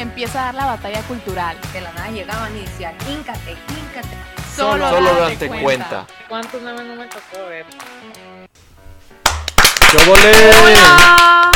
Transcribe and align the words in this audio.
Empieza 0.00 0.40
a 0.40 0.44
dar 0.46 0.54
la 0.54 0.66
batalla 0.66 1.02
cultural. 1.02 1.58
De 1.74 1.80
la 1.82 1.92
nada 1.92 2.10
llegaban 2.10 2.56
y 2.56 2.60
decían, 2.60 2.94
híncate, 3.08 3.50
híncate. 3.68 4.16
Solo, 4.56 4.88
Solo 4.88 5.10
date 5.14 5.46
date 5.48 5.60
cuenta. 5.62 6.06
¿Cuántos 6.28 6.62
memes 6.62 6.86
no 6.86 6.96
me 6.96 7.04
tocó 7.06 7.46
ver? 7.48 7.66
¡Yo 9.92 10.06
volé! 10.10 10.32
Hola. 10.62 11.50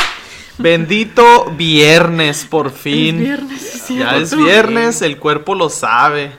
Bendito 0.58 1.46
viernes, 1.52 2.44
por 2.44 2.70
fin. 2.70 3.18
viernes, 3.18 3.88
ya 3.88 4.16
es 4.16 4.36
viernes, 4.36 5.00
el 5.02 5.18
cuerpo 5.18 5.54
lo 5.54 5.68
sabe. 5.70 6.30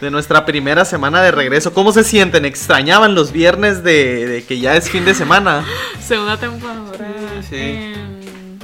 De 0.00 0.10
nuestra 0.10 0.46
primera 0.46 0.84
semana 0.86 1.20
de 1.20 1.30
regreso. 1.30 1.74
¿Cómo 1.74 1.92
se 1.92 2.04
sienten? 2.04 2.44
¿Extrañaban 2.46 3.14
los 3.14 3.32
viernes 3.32 3.82
de, 3.84 4.26
de 4.26 4.44
que 4.46 4.58
ya 4.58 4.74
es 4.76 4.88
fin 4.88 5.04
de 5.04 5.14
semana? 5.14 5.62
Segunda 6.06 6.38
temporada. 6.38 6.86
Sí. 7.48 7.56
en- 7.56 8.58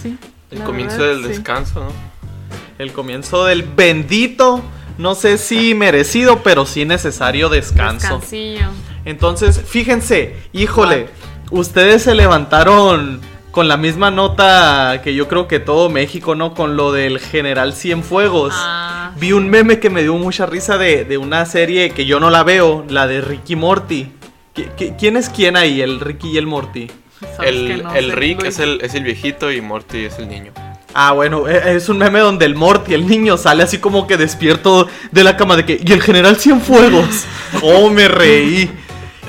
Sí. 0.00 0.18
El 0.52 0.58
la 0.60 0.64
comienzo 0.64 0.98
verdad, 0.98 1.14
del 1.14 1.22
sí. 1.24 1.28
descanso, 1.28 1.80
¿no? 1.80 1.92
El 2.78 2.92
comienzo 2.92 3.44
del 3.44 3.62
bendito, 3.62 4.62
no 4.98 5.14
sé 5.14 5.38
si 5.38 5.74
merecido, 5.74 6.42
pero 6.42 6.66
sí 6.66 6.84
necesario 6.84 7.48
descanso. 7.48 8.06
Descansillo. 8.16 8.66
Entonces, 9.04 9.60
fíjense, 9.66 10.36
híjole, 10.52 11.08
ustedes 11.50 12.02
se 12.02 12.14
levantaron 12.14 13.20
con 13.50 13.68
la 13.68 13.76
misma 13.76 14.10
nota 14.10 15.00
que 15.04 15.14
yo 15.14 15.28
creo 15.28 15.46
que 15.48 15.60
todo 15.60 15.88
México, 15.90 16.34
¿no? 16.34 16.54
Con 16.54 16.76
lo 16.76 16.92
del 16.92 17.18
general 17.18 17.74
Cienfuegos. 17.74 18.54
Ah. 18.56 19.12
Vi 19.18 19.32
un 19.32 19.48
meme 19.50 19.78
que 19.78 19.90
me 19.90 20.02
dio 20.02 20.14
mucha 20.14 20.46
risa 20.46 20.78
de, 20.78 21.04
de 21.04 21.18
una 21.18 21.44
serie 21.44 21.90
que 21.90 22.06
yo 22.06 22.18
no 22.18 22.30
la 22.30 22.42
veo, 22.44 22.84
la 22.88 23.06
de 23.06 23.20
Ricky 23.20 23.56
Morty. 23.56 24.08
¿Qui- 24.54 24.68
qui- 24.76 24.96
¿Quién 24.98 25.16
es 25.16 25.28
quién 25.28 25.56
ahí, 25.56 25.80
el 25.82 26.00
Ricky 26.00 26.30
y 26.30 26.38
el 26.38 26.46
Morty? 26.46 26.90
El, 27.42 27.82
no 27.82 27.94
el 27.94 28.12
Rick 28.12 28.44
es 28.44 28.58
el, 28.58 28.80
es 28.82 28.94
el 28.94 29.04
viejito 29.04 29.50
y 29.50 29.60
Morty 29.60 30.04
es 30.04 30.18
el 30.18 30.28
niño. 30.28 30.52
Ah, 30.94 31.12
bueno, 31.12 31.48
e- 31.48 31.76
es 31.76 31.88
un 31.88 31.98
meme 31.98 32.20
donde 32.20 32.44
el 32.44 32.54
Morty, 32.54 32.94
el 32.94 33.06
niño, 33.06 33.36
sale 33.36 33.62
así 33.62 33.78
como 33.78 34.06
que 34.06 34.16
despierto 34.16 34.88
de 35.10 35.24
la 35.24 35.36
cama 35.36 35.56
de 35.56 35.64
que... 35.64 35.80
Y 35.82 35.92
el 35.92 36.02
general 36.02 36.36
Cienfuegos. 36.36 37.24
Oh, 37.62 37.90
me 37.90 38.08
reí. 38.08 38.70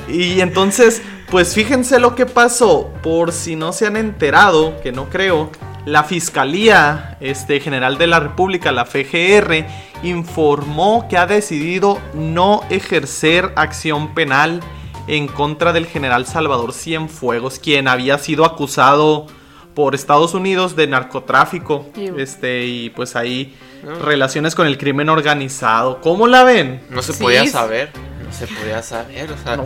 Y 0.08 0.40
entonces, 0.40 1.02
pues 1.30 1.54
fíjense 1.54 1.98
lo 1.98 2.14
que 2.14 2.26
pasó. 2.26 2.92
Por 3.02 3.32
si 3.32 3.56
no 3.56 3.72
se 3.72 3.86
han 3.86 3.96
enterado, 3.96 4.80
que 4.82 4.92
no 4.92 5.08
creo, 5.08 5.50
la 5.86 6.04
Fiscalía 6.04 7.16
este, 7.20 7.60
General 7.60 7.98
de 7.98 8.06
la 8.06 8.20
República, 8.20 8.72
la 8.72 8.86
FGR, 8.86 9.66
informó 10.02 11.06
que 11.08 11.18
ha 11.18 11.26
decidido 11.26 12.00
no 12.14 12.62
ejercer 12.70 13.52
acción 13.56 14.14
penal 14.14 14.60
en 15.06 15.26
contra 15.28 15.72
del 15.72 15.86
general 15.86 16.26
Salvador 16.26 16.72
Cienfuegos, 16.72 17.58
quien 17.58 17.88
había 17.88 18.18
sido 18.18 18.44
acusado 18.44 19.26
por 19.74 19.94
Estados 19.94 20.34
Unidos 20.34 20.76
de 20.76 20.86
narcotráfico. 20.86 21.86
Y- 21.96 22.20
Este, 22.20 22.64
y 22.66 22.90
pues 22.90 23.16
ahí 23.16 23.54
relaciones 24.02 24.54
con 24.54 24.66
el 24.66 24.78
crimen 24.78 25.08
organizado. 25.08 26.00
¿Cómo 26.00 26.26
la 26.26 26.44
ven? 26.44 26.82
No 26.90 27.02
se 27.02 27.12
Sí, 27.12 27.22
podía 27.22 27.42
sí. 27.42 27.48
saber. 27.48 27.90
No 28.24 28.32
se 28.32 28.46
podía 28.46 28.82
saber, 28.82 29.30
o 29.30 29.36
sea. 29.38 29.58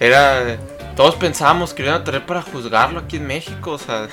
Era. 0.00 0.56
Todos 0.96 1.14
pensábamos 1.16 1.74
que 1.74 1.82
lo 1.82 1.90
iban 1.90 2.00
a 2.00 2.04
traer 2.04 2.24
para 2.24 2.40
juzgarlo 2.40 3.00
aquí 3.00 3.16
en 3.18 3.26
México, 3.26 3.72
o 3.72 3.78
sea. 3.78 4.08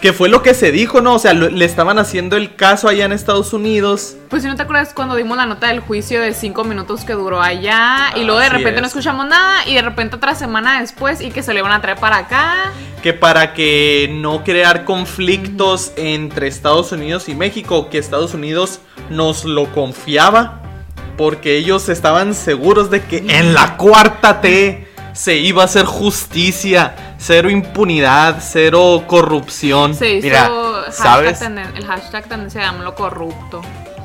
Que 0.00 0.14
fue 0.14 0.30
lo 0.30 0.42
que 0.42 0.54
se 0.54 0.72
dijo, 0.72 1.02
¿no? 1.02 1.14
O 1.16 1.18
sea, 1.18 1.34
lo- 1.34 1.50
le 1.50 1.64
estaban 1.66 1.98
haciendo 1.98 2.36
el 2.38 2.54
caso 2.54 2.88
allá 2.88 3.04
en 3.04 3.12
Estados 3.12 3.52
Unidos. 3.52 4.16
Pues 4.30 4.42
si 4.42 4.48
no 4.48 4.56
te 4.56 4.62
acuerdas 4.62 4.94
cuando 4.94 5.14
dimos 5.14 5.36
la 5.36 5.44
nota 5.44 5.66
del 5.68 5.80
juicio 5.80 6.22
de 6.22 6.32
cinco 6.32 6.64
minutos 6.64 7.04
que 7.04 7.12
duró 7.12 7.42
allá 7.42 8.12
y 8.16 8.24
luego 8.24 8.40
de 8.40 8.48
repente 8.48 8.80
no 8.80 8.86
es. 8.86 8.92
escuchamos 8.92 9.26
nada 9.26 9.66
y 9.66 9.74
de 9.74 9.82
repente 9.82 10.16
otra 10.16 10.34
semana 10.34 10.80
después 10.80 11.20
y 11.20 11.30
que 11.30 11.42
se 11.42 11.52
le 11.52 11.60
iban 11.60 11.72
a 11.72 11.82
traer 11.82 11.98
para 11.98 12.16
acá. 12.16 12.72
Que 13.02 13.12
para 13.12 13.52
que 13.52 14.08
no 14.10 14.42
crear 14.42 14.84
conflictos 14.86 15.92
entre 15.96 16.48
Estados 16.48 16.92
Unidos 16.92 17.28
y 17.28 17.34
México, 17.34 17.90
que 17.90 17.98
Estados 17.98 18.32
Unidos 18.32 18.80
nos 19.10 19.44
lo 19.44 19.70
confiaba. 19.72 20.62
Porque 21.18 21.58
ellos 21.58 21.90
estaban 21.90 22.32
seguros 22.34 22.90
de 22.90 23.02
que 23.02 23.18
en 23.28 23.52
la 23.52 23.76
cuarta 23.76 24.40
T 24.40 24.86
se 25.12 25.36
iba 25.36 25.60
a 25.60 25.64
hacer 25.66 25.84
justicia, 25.84 27.09
cero 27.20 27.50
impunidad, 27.50 28.38
cero 28.40 29.04
corrupción. 29.06 29.94
Se 29.94 30.14
hizo 30.14 30.26
Mira, 30.26 30.50
hashtag 30.86 30.92
¿sabes? 30.94 31.40
tenden- 31.40 31.76
el 31.76 31.86
hashtag 31.86 32.26
tendencia 32.28 32.60
de 32.62 32.66
AMLO 32.66 32.94
corrupto. 32.94 33.60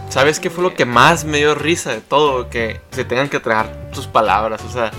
¿Sabes 0.10 0.40
qué 0.40 0.50
fue 0.50 0.64
lo 0.64 0.74
que 0.76 0.86
más 0.86 1.24
me 1.26 1.38
dio 1.40 1.56
risa 1.56 1.92
de 1.92 2.02
todo? 2.02 2.50
Que 2.50 2.80
se 2.92 3.04
tengan 3.06 3.28
que 3.30 3.40
tragar 3.40 3.90
tus 3.94 4.08
palabras, 4.08 4.62
o 4.68 4.72
sea. 4.72 4.92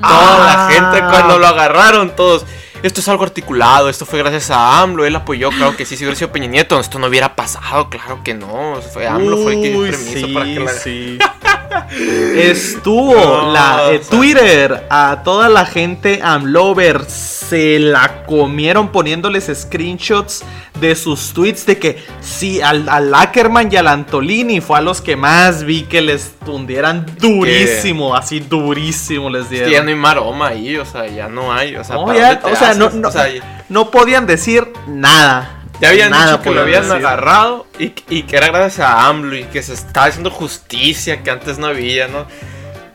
Toda 0.00 0.64
Ah. 0.64 0.68
la 0.68 0.74
gente 0.74 0.98
cuando 1.00 1.38
lo 1.38 1.46
agarraron, 1.46 2.10
todos. 2.16 2.44
Esto 2.82 3.00
es 3.00 3.08
algo 3.08 3.24
articulado, 3.24 3.88
esto 3.88 4.04
fue 4.04 4.18
gracias 4.18 4.50
a 4.50 4.82
AMLO, 4.82 5.06
él 5.06 5.16
apoyó, 5.16 5.48
claro 5.48 5.74
que 5.74 5.86
sí, 5.86 5.96
si 5.96 6.04
hubiera 6.04 6.18
sido 6.18 6.30
Peña 6.32 6.48
Nieto, 6.48 6.78
esto 6.78 6.98
no 6.98 7.06
hubiera 7.06 7.34
pasado, 7.34 7.88
claro 7.88 8.22
que 8.22 8.34
no, 8.34 8.78
fue 8.92 9.06
AMLO 9.06 9.38
fue 9.38 9.54
el 9.54 9.62
que 9.62 9.70
dio 9.70 9.82
permiso 9.84 10.26
sí, 10.26 10.34
para 10.34 10.44
que 10.44 10.60
la... 10.60 10.70
sí. 10.72 11.18
Estuvo 12.36 13.14
No, 13.14 13.52
la 13.52 13.92
eh. 13.92 14.00
Twitter 14.08 14.86
a 14.90 15.22
toda 15.24 15.48
la 15.48 15.66
gente 15.66 16.20
Amlover 16.22 17.04
se 17.08 17.78
la 17.78 18.24
comieron 18.24 18.88
poniéndoles 18.88 19.50
screenshots 19.54 20.44
de 20.80 20.96
sus 20.96 21.32
tweets 21.32 21.66
de 21.66 21.78
que 21.78 22.02
sí 22.20 22.60
al, 22.60 22.88
al 22.88 23.14
Ackerman 23.14 23.72
y 23.72 23.76
al 23.76 23.86
Antolini 23.86 24.60
fue 24.60 24.78
a 24.78 24.80
los 24.80 25.00
que 25.00 25.16
más 25.16 25.62
vi 25.64 25.82
que 25.82 26.00
les 26.00 26.32
tundieran 26.44 27.06
durísimo, 27.20 28.16
así 28.16 28.40
durísimo 28.40 29.30
les 29.30 29.44
Es 29.44 29.48
que 29.48 29.54
dieron. 29.54 29.72
ya 29.72 29.82
no 29.82 29.88
hay 29.90 29.94
maroma 29.94 30.48
ahí, 30.48 30.76
o 30.76 30.84
sea, 30.84 31.06
ya 31.06 31.28
no 31.28 31.52
hay, 31.52 31.76
o 31.76 31.84
sea, 31.84 31.96
No, 31.96 32.06
¿para 32.06 32.18
ya, 32.18 32.40
o 32.44 32.56
sea, 32.56 32.74
no, 32.74 32.86
O 32.86 33.10
sea, 33.10 33.28
no 33.68 33.90
podían 33.90 34.26
decir 34.26 34.66
nada. 34.86 35.63
Ya 35.80 35.88
habían 35.90 36.10
Nada 36.10 36.32
dicho 36.32 36.42
que 36.42 36.50
lo 36.50 36.60
habían 36.62 36.82
decir. 36.82 36.96
agarrado 36.98 37.66
y, 37.78 37.92
y 38.08 38.22
que 38.24 38.36
era 38.36 38.48
gracias 38.48 38.80
a 38.80 39.06
AMLO 39.08 39.36
y 39.36 39.44
que 39.44 39.62
se 39.62 39.74
estaba 39.74 40.06
haciendo 40.06 40.30
justicia 40.30 41.22
que 41.22 41.30
antes 41.30 41.58
no 41.58 41.66
había, 41.66 42.08
¿no? 42.08 42.26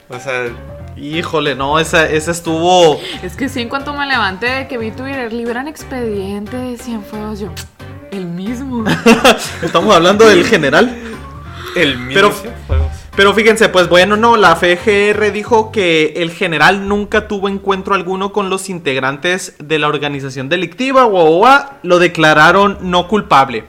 O 0.09 0.19
sea, 0.19 0.47
Híjole, 0.97 1.55
no, 1.55 1.79
esa, 1.79 2.05
esa 2.09 2.31
estuvo. 2.31 2.99
Es 3.23 3.37
que 3.37 3.47
sí, 3.47 3.61
en 3.61 3.69
cuanto 3.69 3.93
me 3.93 4.05
levanté 4.05 4.47
de 4.47 4.67
que 4.67 4.77
vi 4.77 4.91
Twitter, 4.91 5.31
liberan 5.31 5.69
expediente 5.69 6.57
de 6.57 6.77
Cienfuegos, 6.77 7.39
yo, 7.39 7.53
el 8.11 8.25
mismo. 8.25 8.83
Estamos 9.61 9.95
hablando 9.95 10.25
del 10.27 10.43
general. 10.45 10.93
el 11.77 11.97
mismo 11.99 12.13
Pero- 12.13 12.31
Cienfuegos. 12.33 12.88
Pero 13.19 13.33
fíjense, 13.33 13.67
pues 13.67 13.89
bueno, 13.89 14.15
no, 14.15 14.37
la 14.37 14.55
FGR 14.55 15.33
dijo 15.33 15.73
que 15.73 16.13
el 16.15 16.31
general 16.31 16.87
nunca 16.87 17.27
tuvo 17.27 17.49
encuentro 17.49 17.93
alguno 17.93 18.31
con 18.31 18.49
los 18.49 18.69
integrantes 18.69 19.55
de 19.59 19.77
la 19.77 19.89
organización 19.89 20.47
delictiva, 20.47 21.03
guau, 21.03 21.43
lo 21.83 21.99
declararon 21.99 22.77
no 22.79 23.09
culpable. 23.09 23.65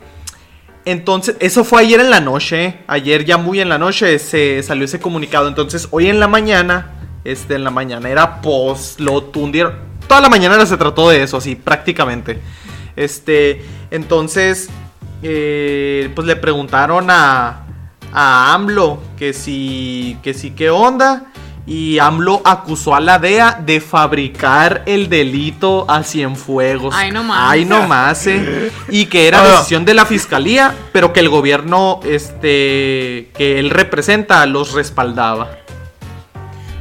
Entonces, 0.85 1.35
eso 1.41 1.65
fue 1.65 1.81
ayer 1.83 1.99
en 1.99 2.11
la 2.11 2.21
noche, 2.21 2.79
ayer 2.87 3.25
ya 3.25 3.39
muy 3.39 3.61
en 3.61 3.69
la 3.69 3.77
noche 3.77 4.21
se 4.21 4.63
salió 4.63 4.85
ese 4.85 5.01
comunicado. 5.01 5.49
Entonces, 5.49 5.89
hoy 5.91 6.07
en 6.07 6.21
la 6.21 6.29
mañana, 6.29 6.93
este, 7.25 7.57
en 7.57 7.65
la 7.65 7.73
mañanera, 7.73 8.41
pues 8.43 9.01
lo 9.01 9.21
tundieron. 9.21 9.75
Toda 10.07 10.21
la 10.21 10.29
mañana 10.29 10.65
se 10.65 10.77
trató 10.77 11.11
de 11.11 11.25
eso, 11.25 11.39
así, 11.39 11.57
prácticamente. 11.57 12.41
Este, 12.95 13.65
entonces, 13.91 14.71
eh, 15.25 16.09
pues 16.15 16.25
le 16.25 16.37
preguntaron 16.37 17.09
a, 17.11 17.67
a 18.13 18.55
AMLO 18.55 18.99
que 19.17 19.33
si, 19.33 20.17
que 20.23 20.35
sí, 20.35 20.51
qué 20.51 20.71
onda. 20.71 21.27
Y 21.67 21.99
AMLO 21.99 22.41
acusó 22.45 22.95
a 22.95 23.01
la 23.01 23.19
DEA 23.19 23.61
de 23.65 23.81
fabricar 23.81 24.83
el 24.87 25.09
delito 25.09 25.85
a 25.89 26.03
Cienfuegos. 26.03 26.95
Ay, 26.97 27.13
no 27.13 27.23
más. 27.23 27.51
Ay, 27.51 27.65
no 27.65 27.87
más, 27.87 28.27
eh. 28.27 28.73
Y 28.89 29.07
que 29.07 29.29
era 29.29 29.47
decisión 29.47 29.85
de 29.85 29.95
la 29.95 30.05
fiscalía, 30.05 30.75
pero 30.93 31.13
que 31.13 31.21
el 31.21 31.29
gobierno 31.29 32.01
este, 32.05 33.31
que 33.35 33.59
él 33.59 33.71
representa 33.71 34.45
los 34.47 34.73
respaldaba. 34.73 35.59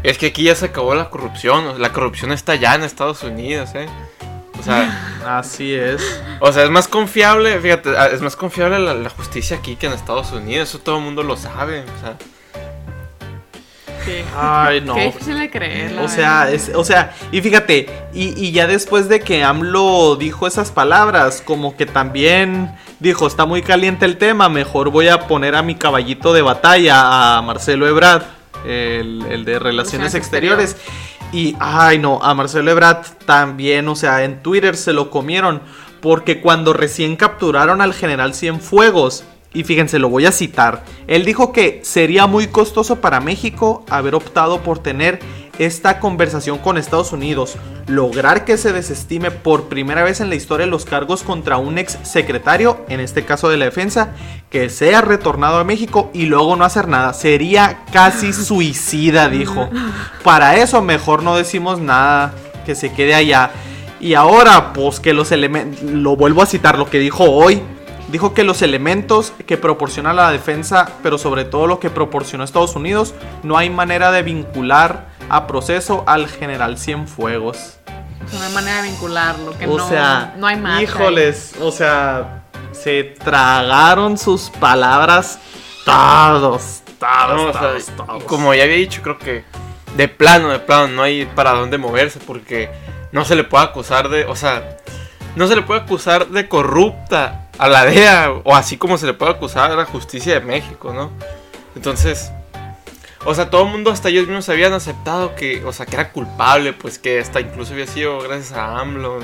Es 0.02 0.18
que 0.18 0.28
aquí 0.28 0.44
ya 0.44 0.56
se 0.56 0.68
acabó 0.68 0.96
la 0.96 1.10
corrupción, 1.10 1.80
la 1.81 1.92
corrupción 1.92 2.31
está 2.31 2.56
ya 2.56 2.74
en 2.74 2.84
Estados 2.84 3.22
Unidos, 3.24 3.72
¿eh? 3.76 3.88
O 4.59 4.63
sea, 4.63 5.15
Así 5.39 5.73
es. 5.73 6.01
o 6.39 6.51
sea, 6.51 6.63
es 6.63 6.69
más 6.69 6.88
confiable, 6.88 7.59
fíjate, 7.59 7.97
ah, 7.97 8.07
es 8.07 8.21
más 8.21 8.35
confiable 8.35 8.79
la, 8.79 8.94
la 8.94 9.09
justicia 9.09 9.57
aquí 9.57 9.75
que 9.75 9.88
en 9.88 9.94
Estados 9.94 10.31
Unidos, 10.31 10.69
eso 10.69 10.79
todo 10.79 10.97
el 10.97 11.03
mundo 11.03 11.23
lo 11.23 11.38
sabe, 11.38 11.81
o 11.81 12.01
sea. 12.01 12.17
Ay, 14.35 14.81
no. 14.81 14.95
qué 14.95 15.06
difícil 15.06 15.38
de 15.38 15.50
creer. 15.50 15.91
la 15.91 16.03
O 16.03 16.07
sea, 16.07 16.51
es, 16.51 16.71
o 16.73 16.83
sea, 16.83 17.13
y 17.31 17.41
fíjate, 17.41 17.88
y, 18.13 18.44
y 18.44 18.51
ya 18.51 18.67
después 18.67 19.09
de 19.09 19.19
que 19.19 19.44
AMLO 19.44 20.15
dijo 20.15 20.47
esas 20.47 20.71
palabras, 20.71 21.44
como 21.45 21.75
que 21.75 21.85
también 21.85 22.75
dijo, 23.00 23.27
está 23.27 23.45
muy 23.45 23.61
caliente 23.61 24.06
el 24.06 24.17
tema, 24.17 24.50
mejor 24.50 24.89
voy 24.89 25.09
a 25.09 25.27
poner 25.27 25.56
a 25.56 25.61
mi 25.61 25.75
caballito 25.75 26.33
de 26.33 26.41
batalla, 26.41 27.38
a 27.38 27.41
Marcelo 27.41 27.88
Ebrard, 27.88 28.23
el, 28.65 29.25
el 29.29 29.45
de 29.45 29.59
Relaciones 29.59 30.13
Relaciones 30.13 30.15
Exteriores. 30.15 30.75
Y, 31.31 31.56
ay 31.60 32.00
no, 32.00 32.24
a 32.24 32.34
Marcelo 32.34 32.72
Ebrard 32.72 33.06
también, 33.26 33.88
o 33.88 33.96
sea, 33.96 34.24
en 34.24 34.42
Twitter 34.42 34.76
se 34.76 34.94
lo 34.94 35.10
comieron, 35.12 35.62
porque 36.02 36.42
cuando 36.42 36.74
recién 36.74 37.16
capturaron 37.16 37.81
al 37.81 37.94
general 37.94 38.34
Cienfuegos, 38.34 39.24
y 39.54 39.64
fíjense, 39.64 40.00
lo 40.00 40.10
voy 40.10 40.26
a 40.26 40.31
citar. 40.31 40.84
Él 41.08 41.26
dijo 41.26 41.52
que 41.52 41.81
sería 41.84 42.28
muy 42.28 42.48
costoso 42.48 43.02
para 43.02 43.20
México 43.20 43.84
haber 43.90 44.16
optado 44.16 44.62
por 44.62 44.80
tener 44.80 45.20
esta 45.59 46.00
conversación 46.00 46.57
con 46.57 46.77
Estados 46.77 47.11
Unidos, 47.11 47.57
lograr 47.85 48.45
que 48.45 48.57
se 48.57 48.71
desestime 48.71 49.29
por 49.29 49.65
primera 49.65 50.03
vez 50.03 50.21
en 50.21 50.29
la 50.29 50.35
historia 50.35 50.65
los 50.65 50.85
cargos 50.85 51.21
contra 51.21 51.57
un 51.57 51.77
ex 51.77 52.00
secretario, 52.03 52.85
en 52.88 53.01
este 53.01 53.25
caso 53.25 53.50
de 53.50 53.57
la 53.57 53.65
defensa, 53.65 54.13
que 54.50 54.69
sea 54.69 55.01
retornado 55.01 55.59
a 55.59 55.65
México 55.65 56.09
y 56.13 56.27
luego 56.27 56.56
no 56.56 56.63
hacer 56.63 56.88
nada. 56.88 57.13
Sería 57.13 57.83
casi 57.91 58.31
suicida, 58.33 59.27
dijo. 59.27 59.69
Para 60.23 60.56
eso 60.56 60.81
mejor 60.81 61.23
no 61.23 61.35
decimos 61.35 61.79
nada, 61.79 62.33
que 62.65 62.73
se 62.73 62.94
quede 62.94 63.13
allá. 63.13 63.51
Y 64.00 64.13
ahora, 64.13 64.71
pues 64.71 65.01
que 65.01 65.13
los 65.13 65.33
elementos, 65.33 65.83
lo 65.83 66.15
vuelvo 66.15 66.41
a 66.41 66.45
citar, 66.45 66.79
lo 66.79 66.89
que 66.89 67.00
dijo 67.00 67.25
hoy, 67.25 67.61
dijo 68.09 68.33
que 68.33 68.45
los 68.45 68.61
elementos 68.61 69.33
que 69.45 69.57
proporciona 69.57 70.13
la 70.13 70.31
defensa, 70.31 70.89
pero 71.03 71.17
sobre 71.17 71.44
todo 71.44 71.67
lo 71.67 71.81
que 71.81 71.89
proporcionó 71.89 72.45
Estados 72.45 72.77
Unidos, 72.77 73.13
no 73.44 73.57
hay 73.57 73.69
manera 73.69 74.13
de 74.13 74.23
vincular 74.23 75.08
a 75.30 75.48
proceso 75.48 76.04
al 76.08 76.28
general 76.28 76.78
Cienfuegos. 76.78 77.78
No 78.34 78.42
hay 78.42 78.54
manera 78.54 78.81
de 78.81 78.90
vincularlo. 78.90 79.58
Que 79.58 79.66
o 79.68 79.78
no, 79.78 79.88
sea, 79.90 80.34
no 80.38 80.48
hay 80.48 80.58
más. 80.58 80.81
híjoles, 80.81 81.54
o 81.62 81.72
sea, 81.72 82.44
se 82.72 83.04
tragaron 83.04 84.18
sus 84.18 84.50
palabras 84.50 85.40
todos, 85.86 86.81
todos, 87.00 87.36
No, 87.36 87.44
o 87.50 87.52
sea, 87.54 87.62
todos, 87.62 87.88
y 87.88 87.92
todos. 87.92 88.24
como 88.26 88.54
ya 88.54 88.64
había 88.64 88.76
dicho, 88.76 89.02
creo 89.02 89.18
que 89.18 89.44
de 89.96 90.08
plano, 90.08 90.50
de 90.50 90.60
plano, 90.60 90.88
no 90.90 91.02
hay 91.02 91.26
para 91.26 91.52
dónde 91.54 91.78
moverse 91.78 92.20
porque 92.20 92.70
no 93.12 93.26
se 93.26 93.36
le 93.36 93.44
puede 93.44 93.64
acusar 93.64 94.10
de, 94.10 94.26
o 94.26 94.36
sea, 94.36 94.78
no 95.36 95.48
se 95.48 95.56
le 95.56 95.62
puede 95.64 95.81
acusar 95.81 96.28
de 96.28 96.48
corrupta 96.48 97.48
a 97.58 97.68
la 97.68 97.86
DEA 97.86 98.31
o 98.44 98.56
así 98.56 98.78
como 98.78 98.98
se 98.98 99.08
le 99.08 99.14
puede 99.14 99.31
acusar 99.31 99.72
a 99.72 99.76
la 99.76 99.86
justicia 99.86 100.36
de 100.36 100.42
México, 100.42 100.94
¿no? 100.94 101.12
Entonces, 101.76 102.31
o 103.30 103.36
sea, 103.36 103.52
todo 103.52 103.66
el 103.66 103.70
mundo 103.70 103.92
hasta 103.92 104.10
ellos 104.10 104.26
mismos 104.26 104.50
habían 104.50 104.74
aceptado 104.74 105.36
que, 105.36 105.64
o 105.64 105.72
sea, 105.72 105.86
que 105.86 105.96
era 105.96 106.12
culpable, 106.12 106.74
pues 106.74 106.98
que 106.98 107.20
hasta 107.20 107.40
incluso 107.40 107.74
había 107.74 107.86
sido 107.86 108.20
gracias 108.22 108.54
a 108.54 108.80
AMLO. 108.80 109.20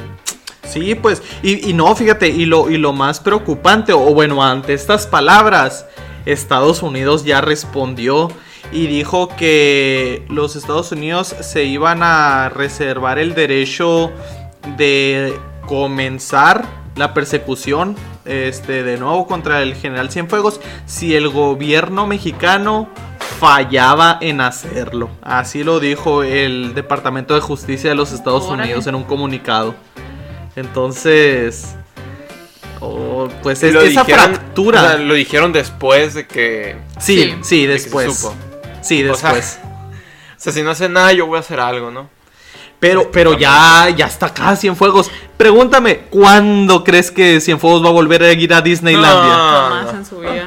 Sí, 0.63 0.93
pues, 0.93 1.23
y, 1.41 1.67
y 1.67 1.73
no, 1.73 1.95
fíjate, 1.95 2.27
y 2.27 2.45
lo, 2.45 2.69
y 2.69 2.77
lo 2.77 2.93
más 2.93 3.19
preocupante, 3.19 3.93
o 3.93 4.13
bueno, 4.13 4.43
ante 4.43 4.75
estas 4.75 5.07
palabras, 5.07 5.87
Estados 6.27 6.83
Unidos 6.83 7.25
ya 7.25 7.41
respondió 7.41 8.29
y 8.71 8.85
dijo 8.85 9.27
que 9.35 10.23
los 10.29 10.55
Estados 10.55 10.91
Unidos 10.91 11.35
se 11.41 11.63
iban 11.63 12.03
a 12.03 12.49
reservar 12.49 13.17
el 13.17 13.33
derecho 13.33 14.11
de 14.77 15.33
comenzar 15.65 16.63
la 16.95 17.15
persecución 17.15 17.95
este, 18.25 18.83
de 18.83 18.97
nuevo 18.97 19.25
contra 19.25 19.63
el 19.63 19.73
general 19.73 20.11
Cienfuegos 20.11 20.61
si 20.85 21.15
el 21.15 21.29
gobierno 21.29 22.05
mexicano 22.05 22.87
fallaba 23.39 24.17
en 24.21 24.41
hacerlo. 24.41 25.09
Así 25.21 25.63
lo 25.63 25.79
dijo 25.79 26.23
el 26.23 26.73
Departamento 26.73 27.33
de 27.35 27.41
Justicia 27.41 27.89
de 27.89 27.95
los 27.95 28.11
Estados 28.11 28.43
Órale. 28.45 28.63
Unidos 28.63 28.87
en 28.87 28.95
un 28.95 29.03
comunicado. 29.03 29.75
Entonces, 30.55 31.75
oh, 32.79 33.27
pues 33.43 33.61
es 33.63 33.73
lo 33.73 33.81
esa 33.81 34.01
dijeron- 34.03 34.33
fractura. 34.35 34.81
o 34.83 34.87
sea, 34.87 34.97
lo 34.97 35.13
dijeron 35.13 35.51
después 35.53 36.13
de 36.13 36.27
que, 36.27 36.77
sí, 36.99 37.23
Sí. 37.23 37.35
sí, 37.43 37.65
de 37.65 37.73
que 37.73 37.79
se 37.79 37.85
después. 37.85 38.17
supo. 38.17 38.35
Sí, 38.81 39.03
O 39.07 39.15
sea, 39.15 39.33
después. 39.33 39.59
O 40.37 40.37
sea, 40.45 40.53
si 40.53 40.61
no 40.61 40.71
hace 40.71 40.89
nada, 40.89 41.11
yo 41.13 41.25
voy 41.25 41.37
a 41.37 41.39
hacer 41.39 41.59
algo, 41.59 41.89
¿no? 41.91 42.09
Pero, 42.79 43.09
pero 43.09 43.35
ya, 43.37 43.89
ya 43.95 44.05
está 44.05 44.27
acá 44.27 44.55
Cienfuegos. 44.55 45.09
Pregúntame, 45.37 45.99
¿cuándo 46.11 46.83
crees 46.83 47.09
que 47.09 47.39
Cienfuegos 47.39 47.83
va 47.83 47.87
a 47.89 47.93
volver 47.93 48.21
a 48.21 48.31
ir 48.33 48.53
a 48.53 48.61
Disneylandia? 48.61 49.33
No, 49.33 49.51
Jamás 49.51 49.85
no. 49.93 49.99
en 49.99 50.05
su 50.05 50.19
vida. 50.19 50.45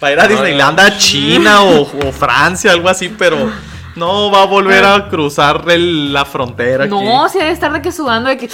Para 0.00 0.12
ir 0.14 0.20
a 0.20 0.22
No, 0.24 0.28
Disneylandia, 0.30 0.96
China 0.98 1.62
o, 1.62 1.82
o 1.82 2.12
Francia, 2.12 2.72
algo 2.72 2.88
así, 2.88 3.10
pero 3.10 3.50
no 3.96 4.30
va 4.30 4.42
a 4.42 4.46
volver 4.46 4.82
a 4.84 5.08
cruzar 5.08 5.62
el- 5.68 6.12
la 6.12 6.24
frontera. 6.24 6.86
No, 6.86 7.28
si 7.28 7.38
debe 7.38 7.50
estar 7.50 7.70
de 7.72 7.82
que 7.82 7.92
sudando 7.92 8.30
de 8.30 8.38
que. 8.38 8.48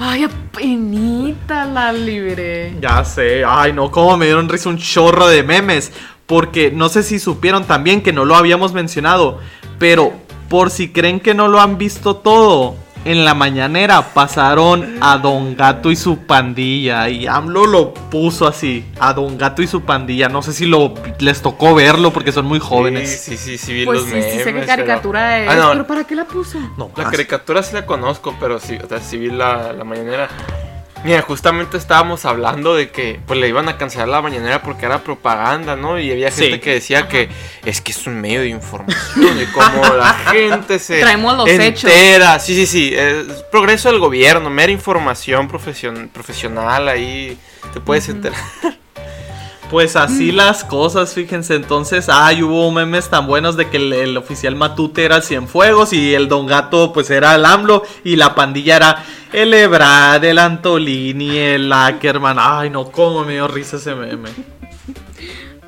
Ay, 0.00 0.24
apenita 0.24 1.64
la 1.64 1.92
libré. 1.92 2.76
Ya 2.80 3.04
sé, 3.04 3.44
ay 3.46 3.72
no, 3.72 3.90
cómo 3.90 4.16
me 4.16 4.26
dieron 4.26 4.48
risa 4.48 4.68
un 4.68 4.78
chorro 4.78 5.28
de 5.28 5.42
memes. 5.42 5.92
Porque 6.26 6.70
no 6.70 6.88
sé 6.88 7.02
si 7.02 7.18
supieron 7.18 7.64
también 7.64 8.02
que 8.02 8.12
no 8.12 8.24
lo 8.24 8.36
habíamos 8.36 8.72
mencionado. 8.72 9.38
Pero 9.78 10.12
por 10.48 10.70
si 10.70 10.90
creen 10.92 11.18
que 11.20 11.34
no 11.34 11.48
lo 11.48 11.60
han 11.60 11.76
visto 11.78 12.16
todo, 12.16 12.76
en 13.04 13.24
la 13.24 13.34
mañanera 13.34 14.12
pasaron 14.12 14.98
a 15.00 15.16
Don 15.18 15.56
Gato 15.56 15.90
y 15.90 15.96
su 15.96 16.18
pandilla. 16.18 17.08
Y 17.08 17.26
AMLO 17.26 17.66
lo 17.66 17.94
puso 17.94 18.46
así, 18.46 18.84
a 18.98 19.12
Don 19.14 19.38
Gato 19.38 19.62
y 19.62 19.66
su 19.66 19.82
pandilla. 19.82 20.28
No 20.28 20.42
sé 20.42 20.52
si 20.52 20.66
lo, 20.66 20.94
les 21.18 21.40
tocó 21.42 21.74
verlo 21.74 22.12
porque 22.12 22.32
son 22.32 22.46
muy 22.46 22.58
jóvenes. 22.58 23.10
Sí, 23.10 23.36
sí, 23.36 23.56
sí, 23.56 23.58
sí 23.58 23.72
vi 23.72 23.84
Pues 23.84 24.00
los 24.00 24.08
sí, 24.10 24.22
sí 24.22 24.38
sé 24.38 24.44
qué 24.44 24.52
memes, 24.52 24.66
caricatura 24.66 25.20
pero- 25.30 25.44
es. 25.44 25.50
Ah, 25.50 25.56
no, 25.66 25.72
Pero 25.72 25.86
¿para 25.86 26.04
qué 26.04 26.14
la 26.14 26.24
puso? 26.24 26.58
No, 26.76 26.90
La 26.96 27.10
caricatura 27.10 27.62
sí 27.62 27.74
la 27.74 27.86
conozco, 27.86 28.34
pero 28.38 28.58
sí, 28.58 28.76
o 28.82 28.88
sea, 28.88 29.00
sí 29.00 29.16
vi 29.18 29.30
la, 29.30 29.72
la 29.72 29.84
mañanera. 29.84 30.28
Mira, 31.02 31.22
justamente 31.22 31.78
estábamos 31.78 32.26
hablando 32.26 32.74
de 32.74 32.90
que 32.90 33.20
pues 33.26 33.40
le 33.40 33.48
iban 33.48 33.68
a 33.70 33.78
cancelar 33.78 34.08
la 34.08 34.20
mañanera 34.20 34.60
porque 34.62 34.84
era 34.84 35.02
propaganda, 35.02 35.74
¿no? 35.74 35.98
Y 35.98 36.10
había 36.12 36.30
gente 36.30 36.54
Sí. 36.56 36.60
que 36.60 36.74
decía 36.74 37.08
que 37.08 37.30
es 37.64 37.80
que 37.80 37.92
es 37.92 38.06
un 38.06 38.20
medio 38.20 38.40
de 38.42 38.48
información 38.48 39.40
y 39.40 39.46
como 39.46 39.82
la 39.94 40.12
gente 40.30 40.78
se 40.78 41.00
Traemos 41.00 41.34
los 41.38 41.48
hechos. 41.48 41.84
entera. 41.90 42.38
Sí, 42.38 42.54
sí, 42.54 42.66
sí, 42.66 42.92
es 42.94 43.26
progreso 43.50 43.88
del 43.90 43.98
gobierno, 43.98 44.50
mera 44.50 44.72
información 44.72 45.48
profesion- 45.50 46.08
profesional 46.10 46.86
ahí 46.88 47.38
te 47.72 47.80
puedes 47.80 48.06
enterar. 48.10 48.38
Pues 49.70 49.94
Mm. 49.94 49.98
así 49.98 50.32
las 50.32 50.64
cosas, 50.64 51.14
fíjense. 51.14 51.54
Entonces, 51.54 52.08
ay, 52.08 52.42
hubo 52.42 52.70
memes 52.72 53.08
tan 53.08 53.26
buenos 53.26 53.56
de 53.56 53.68
que 53.70 53.76
el, 53.76 53.92
el 53.92 54.16
oficial 54.16 54.56
Matute 54.56 55.04
era 55.04 55.16
el 55.16 55.22
Cienfuegos 55.22 55.92
y 55.92 56.12
el 56.14 56.28
Don 56.28 56.46
Gato, 56.46 56.92
pues 56.92 57.08
era 57.10 57.34
el 57.36 57.44
AMLO 57.44 57.84
y 58.02 58.16
la 58.16 58.34
pandilla 58.34 58.76
era 58.76 59.04
el 59.32 59.54
Ebrard, 59.54 60.24
el 60.24 60.38
Antolini, 60.38 61.38
el 61.38 61.72
Ackerman. 61.72 62.36
Ay, 62.40 62.70
no, 62.70 62.90
cómo 62.90 63.24
me 63.24 63.34
dio 63.34 63.46
risa 63.46 63.76
ese 63.76 63.94
meme. 63.94 64.30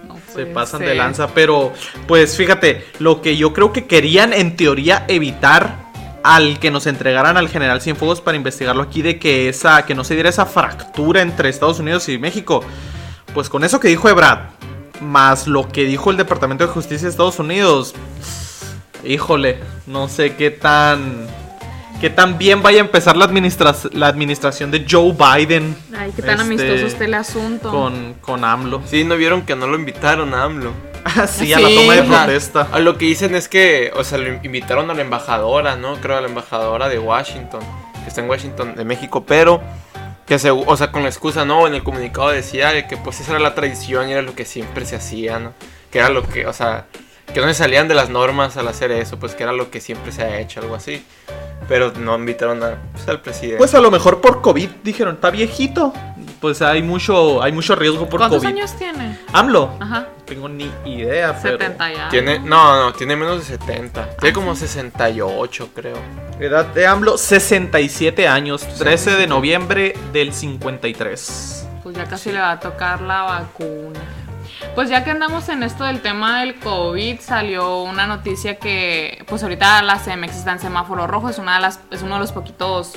No 0.09 0.17
Se 0.35 0.47
pasan 0.47 0.81
de 0.81 0.95
lanza, 0.97 1.29
pero 1.29 1.73
pues 2.09 2.37
fíjate, 2.37 2.85
lo 2.99 3.23
que 3.23 3.37
yo 3.37 3.53
creo 3.53 3.73
que 3.73 3.87
querían 3.87 4.33
en 4.33 4.57
teoría 4.57 5.05
evitar 5.07 5.83
al 6.25 6.59
que 6.59 6.71
nos 6.71 6.87
entregaran 6.87 7.37
al 7.37 7.49
general 7.49 7.81
Cienfuegos 7.81 8.21
para 8.21 8.37
investigarlo 8.37 8.83
aquí 8.83 9.03
de 9.03 9.19
que 9.19 9.49
esa 9.49 9.85
que 9.87 9.95
no 9.95 10.03
se 10.05 10.15
diera 10.15 10.29
esa 10.29 10.47
fractura 10.47 11.21
entre 11.21 11.49
Estados 11.49 11.79
Unidos 11.79 12.09
y 12.09 12.19
México. 12.19 12.65
Pues 13.35 13.49
con 13.49 13.65
eso 13.65 13.81
que 13.81 13.89
dijo 13.89 14.09
Ebrard, 14.09 14.41
más 15.01 15.47
lo 15.47 15.69
que 15.69 15.85
dijo 15.85 16.11
el 16.11 16.17
Departamento 16.17 16.67
de 16.67 16.73
Justicia 16.73 17.07
de 17.07 17.11
Estados 17.11 17.39
Unidos, 17.39 17.95
híjole, 19.05 19.59
no 19.87 20.09
sé 20.09 20.35
qué 20.37 20.51
tan 20.51 21.27
qué 22.01 22.11
tan 22.11 22.37
bien 22.37 22.63
vaya 22.63 22.79
a 22.79 22.81
empezar 22.85 23.17
la, 23.17 23.27
administra- 23.27 23.77
la 23.93 24.09
administración 24.09 24.73
de 24.73 24.85
Joe 24.91 25.13
Biden 25.13 25.77
Ay, 25.97 26.13
qué 26.17 26.23
tan 26.23 26.41
Este, 26.41 26.43
amistoso 26.43 26.87
está 26.87 27.05
el 27.05 27.15
asunto. 27.15 27.71
con, 27.71 28.15
con 28.21 28.45
AMLO. 28.45 28.83
Sí, 28.87 29.05
¿no 29.05 29.17
vieron 29.17 29.43
que 29.43 29.55
no 29.55 29.69
lo 29.69 29.77
invitaron 29.77 30.35
a 30.35 30.43
AMLO? 30.43 30.73
sí, 31.29 31.53
a 31.53 31.61
la 31.61 31.69
Sí. 31.69 31.75
toma 31.77 31.95
de 31.95 32.03
protesta. 32.03 32.69
a 32.73 32.81
lo 32.81 32.99
que 32.99 33.05
dicen 33.07 33.37
es 33.37 33.47
que, 33.49 33.93
o 33.97 34.03
sea, 34.03 34.19
lo 34.19 34.29
invitaron 34.45 34.91
a 34.91 34.95
la 34.95 35.01
embajadora, 35.03 35.77
¿no? 35.77 35.95
Creo 35.97 36.19
a 36.19 36.21
la 36.21 36.27
embajadora 36.29 36.89
de 36.89 36.99
Washington, 36.99 37.61
que 38.03 38.09
está 38.09 38.21
en 38.21 38.29
Washington, 38.29 38.75
de 38.75 38.85
México, 38.85 39.25
pero 39.25 39.63
que 40.27 40.39
se, 40.39 40.51
o 40.51 40.77
sea, 40.77 40.93
con 40.93 41.03
la 41.03 41.09
excusa, 41.09 41.45
¿no? 41.45 41.67
En 41.67 41.75
el 41.75 41.83
comunicado 41.83 42.31
decía 42.31 42.73
de 42.73 42.87
que 42.87 42.97
pues 42.97 43.21
esa 43.21 43.33
era 43.33 43.41
la 43.41 43.55
tradición 43.55 44.09
y 44.09 44.13
era 44.13 44.23
lo 44.23 44.35
que 44.35 44.45
siempre 44.45 44.87
se 44.87 44.97
hacía, 44.97 45.39
¿no? 45.39 45.53
Que 45.91 45.99
era 45.99 46.09
lo 46.09 46.23
que, 46.23 46.47
o 46.47 46.53
sea, 46.53 46.87
que 47.33 47.41
no 47.41 47.47
se 47.49 47.55
salían 47.55 47.89
de 47.89 47.95
las 47.95 48.11
normas 48.11 48.57
al 48.57 48.69
hacer 48.69 48.91
eso, 48.93 49.19
pues 49.19 49.35
que 49.35 49.43
era 49.43 49.53
lo 49.53 49.71
que 49.71 49.81
siempre 49.81 50.13
se 50.13 50.23
ha 50.23 50.39
hecho, 50.39 50.61
algo 50.61 50.75
así. 50.75 51.05
Pero 51.69 51.93
no 51.93 52.17
invitaron 52.17 52.63
a, 52.63 52.77
pues, 52.93 53.09
al 53.09 53.21
presidente. 53.21 53.59
Pues 53.59 53.75
a 53.75 53.81
lo 53.81 53.91
mejor 53.91 54.21
por 54.21 54.43
COVID 54.43 54.69
dijeron, 54.83 55.15
está 55.15 55.31
viejito. 55.31 55.93
Pues 56.43 56.61
hay 56.61 56.83
mucho, 56.83 57.41
hay 57.41 57.53
mucho 57.53 57.77
riesgo 57.77 58.09
por 58.09 58.19
¿Cuántos 58.19 58.43
COVID. 58.43 58.49
años 58.49 58.73
tiene? 58.77 59.17
AMLO. 59.33 59.77
Ajá, 59.79 60.09
No 60.19 60.25
tengo 60.25 60.49
ni 60.49 60.69
idea, 60.85 61.39
pero. 61.41 61.57
70 61.57 61.93
ya. 61.93 62.09
tiene, 62.09 62.41
no, 62.41 62.83
no, 62.85 62.93
tiene 62.93 63.15
menos 63.15 63.39
de 63.39 63.45
70. 63.45 64.17
Tiene 64.17 64.33
como 64.33 64.57
68, 64.57 65.69
creo. 65.73 65.97
Edad 66.41 66.67
de 66.67 66.85
AMLO, 66.85 67.17
67 67.17 68.27
años. 68.27 68.67
13 68.77 69.13
de 69.13 69.29
noviembre 69.29 69.95
del 70.13 70.35
53. 70.35 71.69
Pues 71.85 71.95
ya 71.95 72.07
casi 72.07 72.33
le 72.33 72.41
va 72.41 72.51
a 72.51 72.59
tocar 72.59 73.03
la 73.03 73.23
vacuna. 73.23 74.01
Pues 74.75 74.89
ya 74.89 75.05
que 75.05 75.13
andamos 75.13 75.49
en 75.49 75.63
esto 75.63 75.85
del 75.85 76.01
tema 76.01 76.41
del 76.41 76.57
COVID, 76.59 77.21
salió 77.21 77.83
una 77.83 78.09
noticia 78.09 78.57
que, 78.57 79.25
pues 79.29 79.45
ahorita 79.45 79.81
la 79.83 80.01
CMX 80.01 80.39
está 80.39 80.51
en 80.53 80.59
semáforo 80.59 81.07
rojo, 81.07 81.29
es, 81.29 81.39
una 81.39 81.55
de 81.55 81.61
las, 81.61 81.79
es 81.93 82.03
uno 82.03 82.15
de 82.15 82.21
los 82.21 82.33
poquitos 82.33 82.95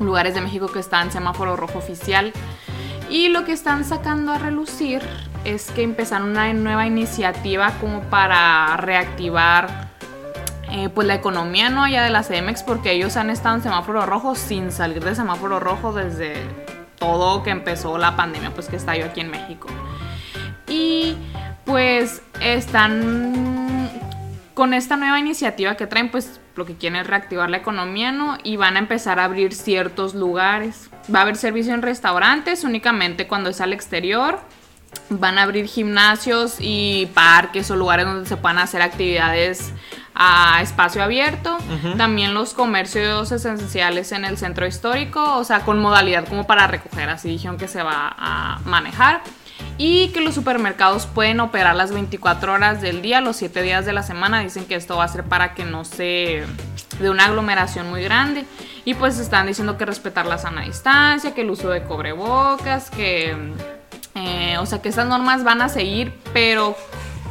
lugares 0.00 0.34
de 0.34 0.40
México 0.40 0.66
que 0.66 0.78
está 0.78 1.00
en 1.02 1.12
semáforo 1.12 1.54
rojo 1.56 1.78
oficial. 1.78 2.32
Y 3.12 3.28
lo 3.28 3.44
que 3.44 3.52
están 3.52 3.84
sacando 3.84 4.32
a 4.32 4.38
relucir 4.38 5.02
es 5.44 5.70
que 5.70 5.82
empezaron 5.82 6.30
una 6.30 6.50
nueva 6.54 6.86
iniciativa 6.86 7.72
como 7.78 8.00
para 8.04 8.74
reactivar 8.78 9.90
eh, 10.70 10.88
pues 10.88 11.06
la 11.06 11.14
economía 11.14 11.68
no 11.68 11.84
allá 11.84 12.02
de 12.02 12.08
la 12.08 12.22
CMX 12.22 12.62
porque 12.62 12.92
ellos 12.92 13.18
han 13.18 13.28
estado 13.28 13.56
en 13.56 13.62
semáforo 13.62 14.06
rojo 14.06 14.34
sin 14.34 14.72
salir 14.72 15.04
de 15.04 15.14
semáforo 15.14 15.60
rojo 15.60 15.92
desde 15.92 16.36
todo 16.98 17.42
que 17.42 17.50
empezó 17.50 17.98
la 17.98 18.16
pandemia 18.16 18.50
pues 18.54 18.68
que 18.68 18.76
estalló 18.76 19.04
aquí 19.04 19.20
en 19.20 19.30
México. 19.30 19.68
Y 20.66 21.14
pues 21.66 22.22
están 22.40 23.90
con 24.54 24.72
esta 24.72 24.96
nueva 24.96 25.18
iniciativa 25.18 25.76
que 25.76 25.86
traen 25.86 26.10
pues 26.10 26.40
lo 26.56 26.64
que 26.64 26.76
quieren 26.76 27.00
es 27.00 27.06
reactivar 27.06 27.50
la 27.50 27.58
economía, 27.58 28.10
¿no? 28.10 28.38
Y 28.42 28.56
van 28.56 28.76
a 28.76 28.78
empezar 28.78 29.20
a 29.20 29.24
abrir 29.24 29.52
ciertos 29.52 30.14
lugares. 30.14 30.88
Va 31.12 31.20
a 31.20 31.22
haber 31.22 31.36
servicio 31.36 31.74
en 31.74 31.82
restaurantes 31.82 32.64
únicamente 32.64 33.26
cuando 33.26 33.50
es 33.50 33.60
al 33.60 33.72
exterior. 33.72 34.38
Van 35.08 35.38
a 35.38 35.42
abrir 35.42 35.66
gimnasios 35.66 36.56
y 36.58 37.06
parques 37.14 37.70
o 37.70 37.76
lugares 37.76 38.04
donde 38.04 38.28
se 38.28 38.36
puedan 38.36 38.58
hacer 38.58 38.82
actividades 38.82 39.72
a 40.14 40.60
espacio 40.62 41.02
abierto. 41.02 41.56
También 41.96 42.34
los 42.34 42.52
comercios 42.52 43.32
esenciales 43.32 44.12
en 44.12 44.24
el 44.24 44.36
centro 44.36 44.66
histórico, 44.66 45.38
o 45.38 45.44
sea, 45.44 45.60
con 45.60 45.78
modalidad 45.78 46.28
como 46.28 46.46
para 46.46 46.66
recoger, 46.66 47.08
así 47.08 47.28
dijeron 47.28 47.56
que 47.56 47.68
se 47.68 47.82
va 47.82 48.14
a 48.18 48.60
manejar. 48.64 49.22
Y 49.78 50.08
que 50.08 50.20
los 50.20 50.34
supermercados 50.34 51.06
pueden 51.06 51.40
operar 51.40 51.74
las 51.74 51.92
24 51.92 52.52
horas 52.52 52.82
del 52.82 53.00
día, 53.00 53.20
los 53.20 53.36
7 53.36 53.62
días 53.62 53.86
de 53.86 53.92
la 53.92 54.02
semana. 54.02 54.40
Dicen 54.40 54.66
que 54.66 54.74
esto 54.74 54.96
va 54.96 55.04
a 55.04 55.08
ser 55.08 55.24
para 55.24 55.54
que 55.54 55.64
no 55.64 55.84
se 55.84 56.44
de 57.00 57.10
una 57.10 57.24
aglomeración 57.24 57.88
muy 57.88 58.02
grande. 58.02 58.44
Y 58.84 58.94
pues 58.94 59.18
están 59.18 59.46
diciendo 59.46 59.78
que 59.78 59.84
respetar 59.86 60.26
la 60.26 60.38
sana 60.38 60.62
distancia, 60.62 61.34
que 61.34 61.42
el 61.42 61.50
uso 61.50 61.70
de 61.70 61.84
cobrebocas, 61.84 62.90
que... 62.90 63.36
eh, 64.14 64.56
o 64.58 64.66
sea, 64.66 64.82
que 64.82 64.88
estas 64.88 65.06
normas 65.06 65.44
van 65.44 65.62
a 65.62 65.68
seguir, 65.68 66.12
pero 66.32 66.76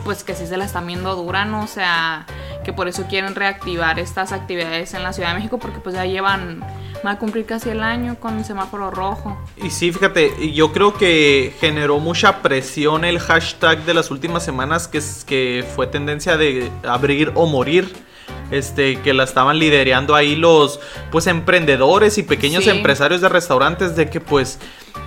pues 0.04 0.24
que 0.24 0.34
sí 0.34 0.48
se 0.48 0.58
la 0.58 0.66
están 0.66 0.88
viendo 0.88 1.16
dura, 1.16 1.46
¿no? 1.46 1.64
O 1.64 1.68
sea, 1.68 2.26
que 2.64 2.74
por 2.74 2.88
eso 2.88 3.06
quieren 3.08 3.36
reactivar 3.36 4.00
estas 4.00 4.32
actividades 4.32 4.94
en 4.94 5.04
la 5.04 5.14
Ciudad 5.14 5.30
de 5.30 5.36
México 5.36 5.60
porque 5.60 5.80
pues 5.80 5.96
ya 5.96 6.06
llevan, 6.06 6.64
va 7.06 7.12
a 7.12 7.20
cumplir 7.20 7.46
casi 7.46 7.70
el 7.70 7.84
año 7.84 8.16
con 8.20 8.44
semáforo 8.44 8.90
rojo. 8.90 9.38
Y 9.58 9.70
sí, 9.70 9.92
fíjate, 9.92 10.54
yo 10.54 10.72
creo 10.72 10.94
que 10.94 11.54
generó 11.60 12.00
mucha 12.00 12.42
presión 12.42 13.06
el 13.06 13.20
hashtag 13.20 13.84
de 13.86 13.94
las 13.94 14.10
últimas 14.10 14.44
semanas 14.44 14.88
que, 14.88 15.00
es, 15.00 15.24
que 15.26 15.66
fue 15.76 15.88
tendencia 15.88 16.38
de 16.38 16.72
abrir 16.84 17.32
o 17.36 17.46
morir. 17.46 17.94
Este, 18.52 19.00
que 19.02 19.14
la 19.14 19.24
estaban 19.24 19.60
liderando 19.60 20.14
ahí 20.14 20.36
los 20.36 20.80
pues 21.10 21.28
emprendedores 21.28 22.18
y 22.18 22.24
pequeños 22.24 22.66
Sí. 22.66 22.70
empresarios 22.70 23.22
de 23.22 23.30
restaurantes 23.30 23.96
de 23.96 24.10
que 24.10 24.20
pues 24.20 24.60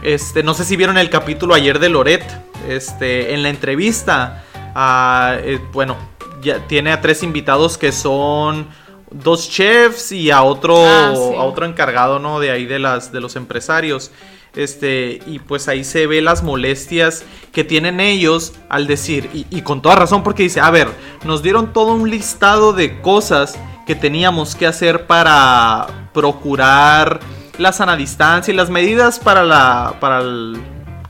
este 0.02 0.42
no 0.42 0.54
sé 0.54 0.64
si 0.64 0.76
vieron 0.76 0.96
el 0.96 1.10
capítulo 1.10 1.52
ayer 1.54 1.78
de 1.78 1.90
Loret 1.90 2.24
este 2.68 3.34
en 3.34 3.42
la 3.42 3.50
entrevista 3.50 4.42
ah, 4.74 5.36
eh, 5.42 5.60
bueno 5.74 5.96
ya 6.40 6.66
tiene 6.66 6.90
a 6.92 7.02
tres 7.02 7.22
invitados 7.22 7.76
que 7.76 7.92
son 7.92 8.66
dos 9.10 9.50
chefs 9.50 10.10
y 10.12 10.30
a 10.30 10.42
otro 10.42 10.76
Ah, 10.86 11.12
sí. 11.14 11.20
a 11.36 11.42
otro 11.42 11.66
encargado 11.66 12.18
no 12.18 12.40
de 12.40 12.50
ahí 12.50 12.64
de 12.64 12.78
las 12.78 13.12
de 13.12 13.20
los 13.20 13.36
empresarios 13.36 14.10
este 14.56 15.20
y 15.26 15.38
pues 15.40 15.68
ahí 15.68 15.84
se 15.84 16.06
ve 16.06 16.22
las 16.22 16.42
molestias 16.42 17.24
que 17.52 17.64
tienen 17.64 18.00
ellos 18.00 18.52
al 18.68 18.86
decir 18.86 19.28
y, 19.32 19.60
con 19.62 19.82
toda 19.82 19.96
razón 19.96 20.22
porque 20.22 20.44
dice 20.44 20.60
a 20.60 20.70
ver 20.70 20.88
nos 21.24 21.42
dieron 21.42 21.72
todo 21.72 21.94
un 21.94 22.08
listado 22.10 22.72
de 22.72 23.00
cosas 23.00 23.58
que 23.86 23.94
teníamos 23.94 24.54
que 24.54 24.66
hacer 24.66 25.06
para 25.06 26.08
procurar 26.12 27.20
la 27.58 27.72
sana 27.72 27.96
distancia 27.96 28.52
y 28.52 28.56
las 28.56 28.70
medidas 28.70 29.18
para 29.18 29.42
la 29.44 29.96
para 30.00 30.20
el- 30.20 30.60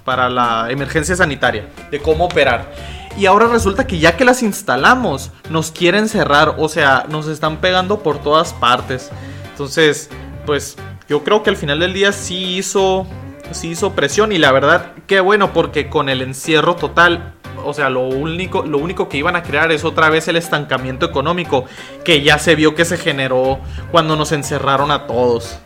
para 0.05 0.29
la 0.29 0.67
emergencia 0.71 1.17
sanitaria 1.17 1.71
de 1.91 1.99
cómo 1.99 2.27
operar 2.27 2.75
y 3.17 3.27
ahora 3.27 3.47
resulta 3.47 3.87
que 3.87 3.99
ya 4.01 4.17
que 4.17 4.25
las 4.25 4.43
instalamos, 4.43 5.31
nos 5.49 5.71
quieren 5.71 6.09
cerrar, 6.09 6.57
o 6.59 6.69
sea, 6.69 7.07
nos 7.09 7.29
están 7.29 7.59
pegando 7.59 8.01
por 8.01 8.19
todas 8.19 8.53
partes. 8.53 9.09
Entonces, 9.53 10.11
pues 10.45 10.77
yo 11.09 11.23
creo 11.23 11.45
que 11.45 11.51
al 11.51 11.57
final 11.57 11.79
del 11.79 11.93
día 11.95 12.11
sí 12.11 12.57
hizo, 12.57 13.07
sí 13.53 13.71
hizo 13.71 13.93
presión 13.93 14.33
y 14.33 14.39
la 14.39 14.53
verdad, 14.53 14.93
qué 15.07 15.21
bueno, 15.21 15.53
porque 15.53 15.89
con 15.89 16.09
el 16.09 16.23
encierro 16.23 16.77
total, 16.77 17.35
o 17.65 17.73
sea, 17.73 17.89
lo 17.91 18.01
único, 18.01 18.63
lo 18.65 18.79
único 18.79 19.09
que 19.09 19.17
iban 19.17 19.37
a 19.37 19.43
crear 19.43 19.71
es 19.73 19.85
otra 19.85 20.09
vez 20.11 20.29
el 20.29 20.37
estancamiento 20.37 21.07
económico 21.07 21.65
que 22.05 22.23
ya 22.23 22.39
se 22.39 22.55
vio 22.55 22.75
que 22.75 22.85
se 22.85 22.97
generó 22.99 23.59
cuando 23.91 24.17
nos 24.17 24.33
encerraron 24.33 24.91
a 24.91 25.07
todos. 25.07 25.59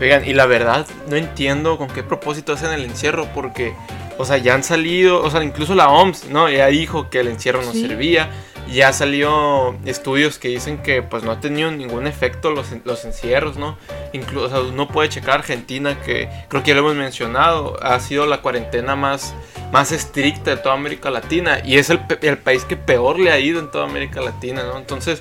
Oigan, 0.00 0.24
y 0.26 0.32
la 0.34 0.46
verdad, 0.46 0.86
no 1.08 1.16
entiendo 1.16 1.78
con 1.78 1.88
qué 1.88 2.02
propósito 2.02 2.52
hacen 2.52 2.72
el 2.72 2.84
encierro, 2.84 3.28
porque, 3.34 3.74
o 4.18 4.24
sea, 4.24 4.36
ya 4.38 4.54
han 4.54 4.64
salido, 4.64 5.22
o 5.22 5.30
sea, 5.30 5.44
incluso 5.44 5.74
la 5.74 5.88
OMS, 5.90 6.28
¿no? 6.28 6.48
Ya 6.50 6.66
dijo 6.66 7.08
que 7.08 7.20
el 7.20 7.28
encierro 7.28 7.62
no 7.62 7.72
Sí. 7.72 7.86
servía, 7.86 8.28
ya 8.70 8.92
salió 8.92 9.76
estudios 9.84 10.38
que 10.38 10.48
dicen 10.48 10.78
que, 10.78 11.02
pues, 11.02 11.22
no 11.22 11.32
ha 11.32 11.40
tenido 11.40 11.70
ningún 11.70 12.06
efecto 12.06 12.50
los, 12.50 12.66
los 12.84 13.04
encierros, 13.04 13.56
¿no? 13.56 13.76
Incluso, 14.12 14.46
o 14.46 14.48
sea, 14.48 14.60
uno 14.60 14.88
puede 14.88 15.08
checar 15.08 15.40
Argentina, 15.40 16.00
que 16.00 16.28
creo 16.48 16.62
que 16.62 16.70
ya 16.70 16.74
lo 16.74 16.80
hemos 16.80 16.96
mencionado, 16.96 17.76
ha 17.82 17.98
sido 18.00 18.26
la 18.26 18.42
cuarentena 18.42 18.96
más, 18.96 19.34
más 19.72 19.92
estricta 19.92 20.50
de 20.50 20.56
toda 20.56 20.74
América 20.74 21.10
Latina, 21.10 21.60
y 21.64 21.78
es 21.78 21.90
el, 21.90 22.00
el 22.22 22.38
país 22.38 22.64
que 22.64 22.76
peor 22.76 23.18
le 23.18 23.30
ha 23.30 23.38
ido 23.38 23.60
en 23.60 23.70
toda 23.70 23.84
América 23.84 24.20
Latina, 24.20 24.62
¿no? 24.62 24.78
Entonces... 24.78 25.20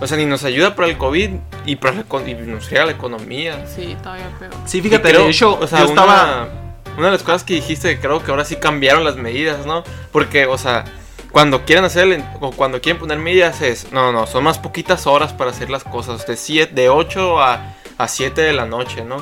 O 0.00 0.06
sea, 0.08 0.18
ni 0.18 0.26
nos 0.26 0.42
ayuda 0.42 0.74
para 0.74 0.88
el 0.88 0.98
COVID 0.98 1.30
y, 1.64 1.76
para 1.76 1.94
la 1.94 2.28
y 2.28 2.34
nos 2.34 2.68
llega 2.68 2.86
la 2.86 2.90
economía. 2.90 3.64
Sí, 3.68 3.96
todavía 4.02 4.28
peor. 4.36 4.52
Sí, 4.66 4.82
fíjate, 4.82 5.10
creo, 5.10 5.22
de 5.22 5.30
hecho, 5.30 5.56
o 5.56 5.64
sea, 5.68 5.78
yo 5.78 5.84
estaba... 5.84 6.48
Una, 6.50 6.96
una 6.96 7.06
de 7.06 7.12
las 7.12 7.22
cosas 7.22 7.44
que 7.44 7.54
dijiste, 7.54 7.94
que 7.94 8.00
creo 8.00 8.20
que 8.22 8.32
ahora 8.32 8.44
sí 8.44 8.56
cambiaron 8.56 9.04
las 9.04 9.14
medidas, 9.14 9.64
¿no? 9.64 9.84
Porque, 10.10 10.46
o 10.46 10.58
sea, 10.58 10.84
cuando 11.32 11.64
quieren 11.64 11.84
hacer, 11.84 12.08
el- 12.12 12.24
o 12.40 12.52
cuando 12.52 12.80
quieren 12.80 13.00
poner 13.00 13.18
medidas 13.18 13.60
es, 13.62 13.90
no, 13.92 14.12
no, 14.12 14.26
son 14.26 14.44
más 14.44 14.58
poquitas 14.58 15.06
horas 15.06 15.32
para 15.32 15.50
hacer 15.50 15.70
las 15.70 15.82
cosas, 15.84 16.26
de, 16.26 16.36
siete, 16.36 16.74
de 16.74 16.88
8 16.88 17.40
a, 17.40 17.74
a 17.98 18.08
7 18.08 18.40
de 18.42 18.52
la 18.52 18.66
noche, 18.66 19.02
¿no? 19.04 19.16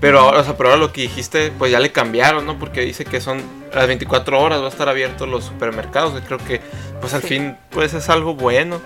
Pero 0.00 0.18
ahora, 0.20 0.40
o 0.40 0.44
sea, 0.44 0.56
pero 0.56 0.70
ahora 0.70 0.80
lo 0.80 0.92
que 0.92 1.02
dijiste, 1.02 1.52
pues 1.56 1.70
ya 1.70 1.78
le 1.78 1.92
cambiaron, 1.92 2.44
¿no? 2.44 2.58
Porque 2.58 2.80
dice 2.80 3.04
que 3.04 3.20
son 3.20 3.40
las 3.72 3.86
24 3.86 4.40
horas, 4.40 4.60
va 4.60 4.66
a 4.66 4.68
estar 4.68 4.88
abiertos 4.88 5.28
los 5.28 5.44
supermercados, 5.44 6.18
y 6.18 6.22
creo 6.22 6.38
que, 6.38 6.60
pues 7.00 7.14
al 7.14 7.22
Sí. 7.22 7.28
fin, 7.28 7.56
pues 7.70 7.94
es 7.94 8.08
algo 8.08 8.34
bueno. 8.34 8.80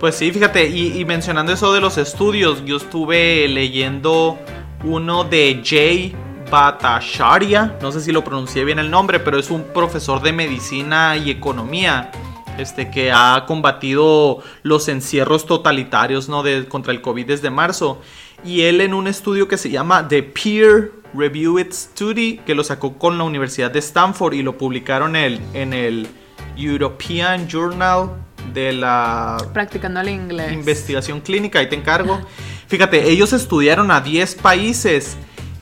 Pues 0.00 0.14
sí, 0.16 0.32
fíjate, 0.32 0.66
y, 0.66 0.98
y 0.98 1.04
mencionando 1.04 1.52
eso 1.52 1.72
de 1.72 1.80
los 1.80 1.98
estudios, 1.98 2.64
yo 2.64 2.78
estuve 2.78 3.46
leyendo 3.48 4.38
uno 4.82 5.24
de 5.24 5.60
Jay 5.64 6.16
Bhattacharya, 6.50 7.78
no 7.80 7.92
sé 7.92 8.00
si 8.00 8.12
lo 8.12 8.24
pronuncié 8.24 8.64
bien 8.64 8.78
el 8.78 8.90
nombre, 8.90 9.20
pero 9.20 9.38
es 9.38 9.50
un 9.50 9.62
profesor 9.62 10.20
de 10.20 10.32
medicina 10.32 11.16
y 11.16 11.30
economía, 11.30 12.10
este 12.58 12.90
que 12.90 13.12
ha 13.12 13.44
combatido 13.46 14.42
los 14.62 14.88
encierros 14.88 15.46
totalitarios, 15.46 16.28
¿no? 16.28 16.42
De, 16.42 16.66
contra 16.66 16.92
el 16.92 17.00
COVID 17.00 17.26
desde 17.26 17.50
marzo. 17.50 18.00
Y 18.44 18.62
él 18.62 18.80
en 18.80 18.94
un 18.94 19.06
estudio 19.06 19.48
que 19.48 19.56
se 19.56 19.70
llama 19.70 20.08
The 20.08 20.22
Peer 20.22 20.92
Reviewed 21.14 21.72
Study, 21.72 22.38
que 22.38 22.54
lo 22.54 22.64
sacó 22.64 22.98
con 22.98 23.18
la 23.18 23.24
Universidad 23.24 23.70
de 23.70 23.78
Stanford 23.78 24.34
y 24.34 24.42
lo 24.42 24.56
publicaron 24.58 25.16
en 25.16 25.24
el, 25.24 25.40
en 25.54 25.72
el 25.72 26.08
European 26.56 27.48
Journal 27.48 28.10
de 28.52 28.72
la 28.72 29.36
Practicando 29.52 30.00
el 30.00 30.08
inglés. 30.08 30.52
investigación 30.52 31.20
clínica, 31.20 31.58
ahí 31.58 31.68
te 31.68 31.76
encargo. 31.76 32.20
Fíjate, 32.66 33.10
ellos 33.10 33.32
estudiaron 33.32 33.90
a 33.90 34.00
10 34.00 34.36
países 34.36 35.16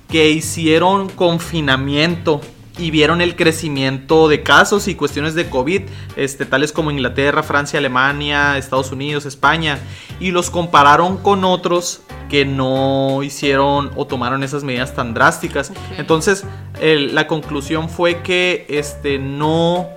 que 0.08 0.30
hicieron 0.30 1.08
confinamiento 1.10 2.40
y 2.78 2.90
vieron 2.92 3.20
el 3.20 3.34
crecimiento 3.34 4.28
de 4.28 4.44
casos 4.44 4.86
y 4.86 4.94
cuestiones 4.94 5.34
de 5.34 5.50
COVID, 5.50 5.82
este, 6.16 6.46
tales 6.46 6.70
como 6.72 6.92
Inglaterra, 6.92 7.42
Francia, 7.42 7.78
Alemania, 7.80 8.56
Estados 8.56 8.92
Unidos, 8.92 9.26
España, 9.26 9.80
y 10.20 10.30
los 10.30 10.48
compararon 10.50 11.16
con 11.16 11.44
otros 11.44 12.02
que 12.30 12.44
no 12.44 13.22
hicieron 13.24 13.90
o 13.96 14.06
tomaron 14.06 14.44
esas 14.44 14.62
medidas 14.62 14.94
tan 14.94 15.12
drásticas. 15.12 15.72
Entonces, 15.96 16.44
el- 16.80 17.14
la 17.16 17.26
conclusión 17.26 17.88
fue 17.88 18.22
que 18.22 18.64
este, 18.68 19.18
no, 19.18 19.88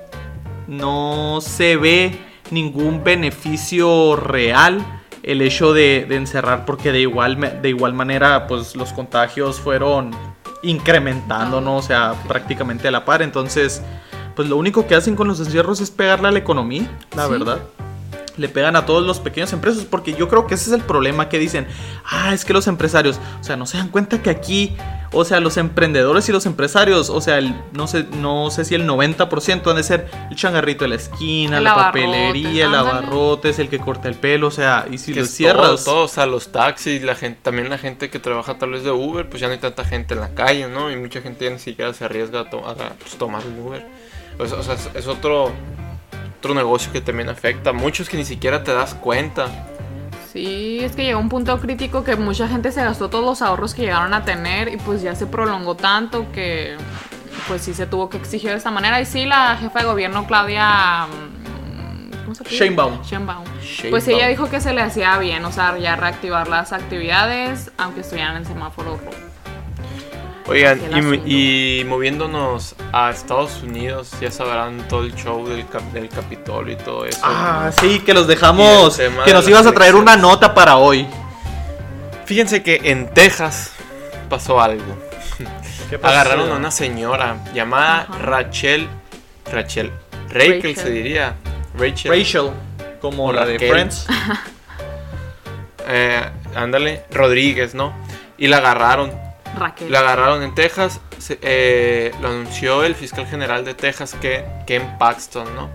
no 0.68 1.40
se 1.42 1.78
ve 1.78 2.18
ningún 2.50 3.04
beneficio 3.04 4.16
real 4.16 5.01
el 5.24 5.42
hecho 5.42 5.74
de, 5.74 6.06
de 6.10 6.16
encerrar 6.16 6.66
porque 6.66 6.92
de 6.92 7.02
igual, 7.02 7.62
de 7.62 7.70
igual 7.70 7.94
manera 7.94 8.48
pues 8.48 8.76
los 8.76 8.92
contagios 8.94 9.60
fueron 9.60 10.12
incrementando, 10.64 11.62
¿no? 11.62 11.78
O 11.78 11.82
sea, 11.82 12.14
prácticamente 12.28 12.88
a 12.88 12.92
la 12.92 13.06
par. 13.06 13.22
Entonces, 13.22 13.82
pues 14.36 14.48
lo 14.50 14.58
único 14.58 14.88
que 14.88 14.96
hacen 14.96 15.16
con 15.16 15.28
los 15.28 15.40
encierros 15.40 15.82
es 15.82 15.92
pegarle 15.92 16.28
a 16.28 16.32
la 16.32 16.40
economía, 16.40 16.90
la 17.16 17.26
Sí. 17.26 17.32
verdad. 17.32 17.60
Le 18.38 18.50
pegan 18.50 18.76
a 18.76 18.86
todos 18.86 19.06
los 19.06 19.20
pequeños 19.20 19.52
empresarios 19.54 19.88
porque 19.90 20.14
yo 20.14 20.28
creo 20.30 20.48
que 20.48 20.56
ese 20.56 20.70
es 20.70 20.76
el 20.76 20.82
problema 20.84 21.30
que 21.30 21.40
dicen, 21.40 21.68
ah, 22.10 22.34
es 22.34 22.46
que 22.46 22.54
los 22.54 22.68
empresarios, 22.68 23.20
o 23.40 23.44
sea, 23.44 23.56
no 23.58 23.66
se 23.66 23.78
dan 23.78 23.90
cuenta 23.90 24.22
que 24.22 24.30
aquí, 24.30 24.76
o 25.12 25.26
sea, 25.26 25.40
los 25.42 25.58
emprendedores 25.58 26.28
y 26.30 26.32
los 26.32 26.46
empresarios, 26.46 27.10
o 27.10 27.20
sea, 27.22 27.38
el- 27.38 27.54
no 27.74 27.88
sé, 27.88 28.06
no 28.18 28.50
sé 28.52 28.64
si 28.66 28.76
el 28.76 28.86
90% 28.88 29.70
han 29.70 29.76
de 29.76 29.84
ser 29.84 30.10
el 30.30 30.36
changarrito 30.38 30.86
de 30.86 30.90
la 30.90 30.96
esquina, 30.96 31.58
El 31.58 31.66
la 31.66 31.76
papelería, 31.76 32.66
el 32.66 32.76
abarrotes, 32.76 33.60
el 33.60 33.68
que 33.70 33.80
corta 33.80 34.08
el 34.08 34.16
pelo, 34.16 34.48
o 34.48 34.52
sea, 34.52 34.86
y 34.90 34.98
si 34.98 35.14
Que 35.14 35.22
lo 35.22 35.26
cierras, 35.26 35.84
Todo, 35.84 35.94
todo, 35.96 36.04
o 36.06 36.08
sea, 36.08 36.26
los 36.26 36.52
taxis, 36.52 37.04
la 37.04 37.16
gente, 37.16 37.40
también 37.44 37.70
la 37.70 37.78
gente 37.78 38.10
que 38.10 38.20
trabaja 38.20 38.58
tal 38.58 38.72
vez 38.72 38.84
de 38.84 38.92
Uber, 38.92 39.28
pues 39.30 39.42
ya 39.42 39.48
no 39.48 39.54
hay 39.54 39.60
tanta 39.60 39.84
gente 39.84 40.14
en 40.14 40.22
la 40.22 40.34
calle, 40.34 40.68
¿no? 40.70 40.90
Y 40.90 40.96
mucha 40.96 41.22
gente 41.22 41.46
ya 41.46 41.52
ni 41.52 41.60
siquiera 41.60 41.94
se 41.94 42.06
arriesga 42.06 42.42
a, 42.42 42.50
to- 42.50 42.66
a, 42.68 42.76
pues, 42.76 43.16
tomar 43.18 43.42
un 43.46 43.60
Uber. 43.68 43.86
Pues, 44.38 44.54
o 44.54 44.64
sea, 44.64 44.76
es, 44.76 44.90
es 44.96 45.08
otro, 45.08 45.52
otro 46.42 46.56
negocio 46.56 46.92
que 46.92 47.02
también 47.02 47.30
afecta. 47.30 47.72
Muchos 47.72 48.10
que 48.10 48.18
ni 48.18 48.26
siquiera 48.26 48.64
te 48.64 48.74
das 48.74 48.96
cuenta. 48.96 49.48
Sí, 50.34 50.80
es 50.82 50.96
que 50.96 51.04
llegó 51.04 51.20
un 51.20 51.30
punto 51.30 51.60
crítico 51.60 52.04
que 52.04 52.16
mucha 52.16 52.48
gente 52.48 52.72
se 52.72 52.84
gastó 52.84 53.12
todos 53.12 53.24
los 53.24 53.44
ahorros 53.44 53.76
que 53.76 53.84
llegaron 53.84 54.12
a 54.16 54.26
tener 54.26 54.74
y 54.74 54.78
pues 54.78 55.04
ya 55.04 55.14
se 55.14 55.28
prolongó 55.28 55.76
tanto 55.76 56.32
que 56.32 56.78
pues 57.48 57.62
sí 57.62 57.76
se 57.76 57.86
tuvo 57.86 58.10
que 58.10 58.18
exigir 58.18 58.50
de 58.50 58.58
esta 58.58 58.72
manera. 58.72 59.00
Y 59.00 59.06
sí, 59.06 59.26
la 59.26 59.56
jefa 59.58 59.80
de 59.80 59.86
gobierno 59.86 60.26
Claudia... 60.26 61.06
mm, 61.06 62.24
¿Cómo 62.24 62.34
se 62.34 62.42
apellida? 62.42 62.66
Sheinbaum. 62.66 63.02
Sheinbaum. 63.04 63.44
Sheinbaum. 63.62 63.92
Pues 63.92 64.08
ella 64.08 64.28
dijo 64.28 64.50
que 64.50 64.62
se 64.62 64.74
le 64.74 64.82
hacía 64.82 65.16
bien, 65.20 65.46
o 65.46 65.52
sea, 65.52 65.78
ya 65.78 65.96
reactivar 65.96 66.48
las 66.48 66.74
actividades 66.74 67.72
aunque 67.78 68.02
estuvieran 68.02 68.38
en 68.38 68.46
semáforo 68.46 68.98
rojo. 68.98 69.31
Oigan, 70.48 70.82
y, 71.26 71.84
moviéndonos 71.88 72.76
a 72.92 73.12
Estados 73.12 73.62
Unidos, 73.64 74.12
ya 74.20 74.32
sabrán 74.32 74.88
todo 74.88 75.04
el 75.04 75.14
show 75.16 75.48
del, 75.48 75.68
cap- 75.68 75.84
del 75.94 76.10
Capitolio 76.10 76.74
y 76.74 76.78
todo 76.78 77.06
eso. 77.06 77.20
ah, 77.24 77.72
sí, 77.80 78.00
que 78.00 78.14
los 78.14 78.28
dejamos, 78.28 78.98
que 79.24 79.34
nos 79.34 79.48
ibas 79.48 79.66
a 79.68 79.72
traer 79.72 79.96
una 79.96 80.18
nota 80.18 80.54
para 80.54 80.78
hoy. 80.78 81.08
Fíjense 82.26 82.64
que 82.64 82.82
en 82.86 83.08
Texas 83.14 83.72
pasó 84.30 84.60
algo. 84.62 84.98
¿Qué 85.90 85.98
pasó? 86.00 86.14
Agarraron 86.16 86.52
a 86.52 86.56
una 86.56 86.72
señora 86.72 87.38
llamada 87.54 88.02
Ajá. 88.10 88.18
Rachel. 88.20 88.88
Rachel. 89.52 89.92
Rachel, 90.30 90.54
Rachel. 90.56 90.76
se 90.78 90.90
diría. 90.90 91.36
Rachel. 91.78 92.12
Rachel, 92.12 92.50
como 93.02 93.26
O 93.28 93.34
la 93.34 93.46
de. 93.46 93.58
Friends. 93.60 94.08
Eh, 95.88 96.22
ándale, 96.56 97.04
Rodríguez, 97.12 97.74
¿no? 97.74 97.92
Y 98.38 98.48
la 98.48 98.58
agarraron. 98.58 99.12
Raquel. 99.58 99.92
La 99.92 100.00
agarraron 100.00 100.44
en 100.44 100.56
Texas. 100.56 101.00
se- 101.18 101.38
eh, 101.42 102.12
lo 102.22 102.30
anunció 102.30 102.84
el 102.84 102.96
fiscal 102.96 103.28
general 103.28 103.64
de 103.66 103.74
Texas, 103.76 104.16
que, 104.20 104.44
Ken 104.66 104.98
Paxton, 104.98 105.54
¿no? 105.56 105.70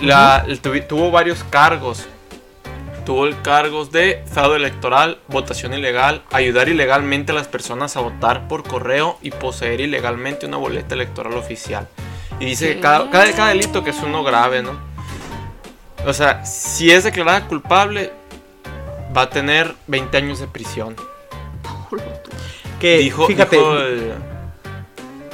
La, 0.00 0.46
tuvi- 0.46 0.86
tuvo 0.86 1.10
varios 1.10 1.44
cargos. 1.44 2.06
Tuvo 3.04 3.26
el 3.26 3.40
cargos 3.42 3.92
de 3.92 4.22
fraude 4.32 4.56
electoral, 4.56 5.18
votación 5.28 5.74
ilegal, 5.74 6.22
ayudar 6.32 6.68
ilegalmente 6.68 7.32
a 7.32 7.34
las 7.34 7.48
personas 7.48 7.96
a 7.96 8.00
votar 8.00 8.46
por 8.48 8.62
correo 8.62 9.18
y 9.20 9.30
poseer 9.30 9.80
ilegalmente 9.80 10.46
una 10.46 10.56
boleta 10.58 10.94
electoral 10.94 11.34
oficial. 11.34 11.88
Y 12.38 12.44
dice 12.46 12.74
que 12.76 12.80
cada, 12.80 13.10
cada, 13.10 13.30
cada 13.32 13.48
delito 13.48 13.82
que 13.84 13.90
es 13.90 13.98
uno 14.02 14.22
grave, 14.22 14.62
¿no? 14.62 14.78
O 16.06 16.12
sea, 16.14 16.44
si 16.46 16.90
es 16.90 17.04
declarada 17.04 17.46
culpable, 17.46 18.12
va 19.14 19.22
a 19.22 19.30
tener 19.30 19.74
20 19.86 20.16
años 20.16 20.38
de 20.38 20.46
prisión. 20.46 20.96
Que, 22.80 22.98
dijo, 22.98 23.26
fíjate, 23.26 23.56
dijo 23.56 23.76
el- 23.78 24.12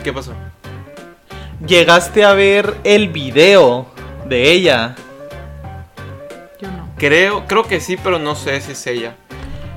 ¿Qué 0.02 0.12
pasó? 0.12 0.32
llegaste 1.66 2.24
a 2.24 2.32
ver 2.34 2.76
el 2.84 3.08
video 3.08 3.86
de 4.28 4.50
ella. 4.52 4.94
Yo 6.60 6.70
no. 6.70 6.90
Creo, 6.98 7.46
creo 7.46 7.62
que 7.64 7.80
sí, 7.80 7.96
pero 7.96 8.18
no 8.18 8.34
sé 8.34 8.60
si 8.60 8.72
es 8.72 8.86
ella. 8.86 9.14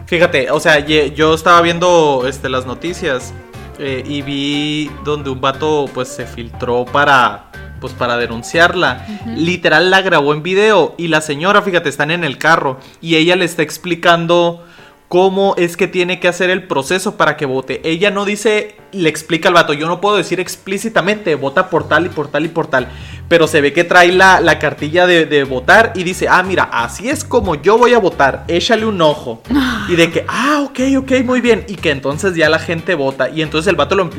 Fíjate, 0.06 0.50
o 0.52 0.60
sea, 0.60 0.80
yo 0.80 1.34
estaba 1.34 1.62
viendo 1.62 2.26
este, 2.28 2.50
las 2.50 2.66
noticias 2.66 3.34
eh, 3.78 4.04
y 4.06 4.22
vi 4.24 4.92
donde 5.06 5.30
un 5.30 5.40
vato 5.40 5.86
pues 5.94 6.08
se 6.10 6.26
filtró 6.26 6.86
para 6.86 7.46
pues 7.80 7.94
para 7.94 8.18
denunciarla. 8.18 9.06
Literal 9.38 9.90
la 9.90 10.02
grabó 10.02 10.34
en 10.34 10.44
video 10.44 10.96
y 10.98 11.08
la 11.08 11.22
señora, 11.22 11.62
fíjate, 11.62 11.88
están 11.88 12.12
en 12.12 12.26
el 12.26 12.38
carro 12.38 12.78
y 13.00 13.16
ella 13.16 13.38
le 13.38 13.46
está 13.46 13.62
explicando 13.62 14.66
cómo 15.10 15.56
es 15.58 15.76
que 15.76 15.88
tiene 15.88 16.20
que 16.20 16.28
hacer 16.28 16.52
el 16.52 16.68
proceso 16.68 17.18
para 17.18 17.36
que 17.36 17.48
vote. 17.48 17.82
Ella 17.84 18.12
no 18.12 18.26
dice, 18.26 18.76
le 18.92 19.10
explica 19.10 19.48
al 19.50 19.56
vato, 19.56 19.74
yo 19.74 19.88
no 19.88 20.00
puedo 20.00 20.16
decir 20.18 20.40
explícitamente, 20.40 21.34
vota 21.34 21.70
por 21.72 21.88
tal 21.90 22.06
y 22.06 22.10
por 22.10 22.28
tal 22.30 22.46
y 22.46 22.50
por 22.50 22.68
tal, 22.68 22.88
pero 23.28 23.48
se 23.48 23.60
ve 23.60 23.74
que 23.74 23.84
trae 23.84 24.12
la, 24.12 24.40
la 24.40 24.60
cartilla 24.60 25.08
de, 25.08 25.26
de 25.26 25.44
votar 25.46 25.94
y 25.96 26.04
dice, 26.04 26.28
ah, 26.30 26.44
mira, 26.44 26.64
así 26.72 27.10
es 27.10 27.24
como 27.24 27.56
yo 27.56 27.78
voy 27.80 27.94
a 27.96 28.00
votar, 28.00 28.46
échale 28.48 28.86
un 28.86 29.02
ojo. 29.02 29.42
Y 29.90 29.96
de 29.96 30.12
que, 30.12 30.26
ah, 30.28 30.64
ok, 30.70 30.80
ok, 31.00 31.12
muy 31.26 31.42
bien. 31.42 31.66
Y 31.68 31.76
que 31.76 31.90
entonces 31.90 32.36
ya 32.36 32.48
la 32.48 32.60
gente 32.60 32.94
vota. 32.94 33.30
Y 33.30 33.42
entonces 33.42 33.68
el 33.68 33.76
vato, 33.76 33.96
lo- 33.96 34.12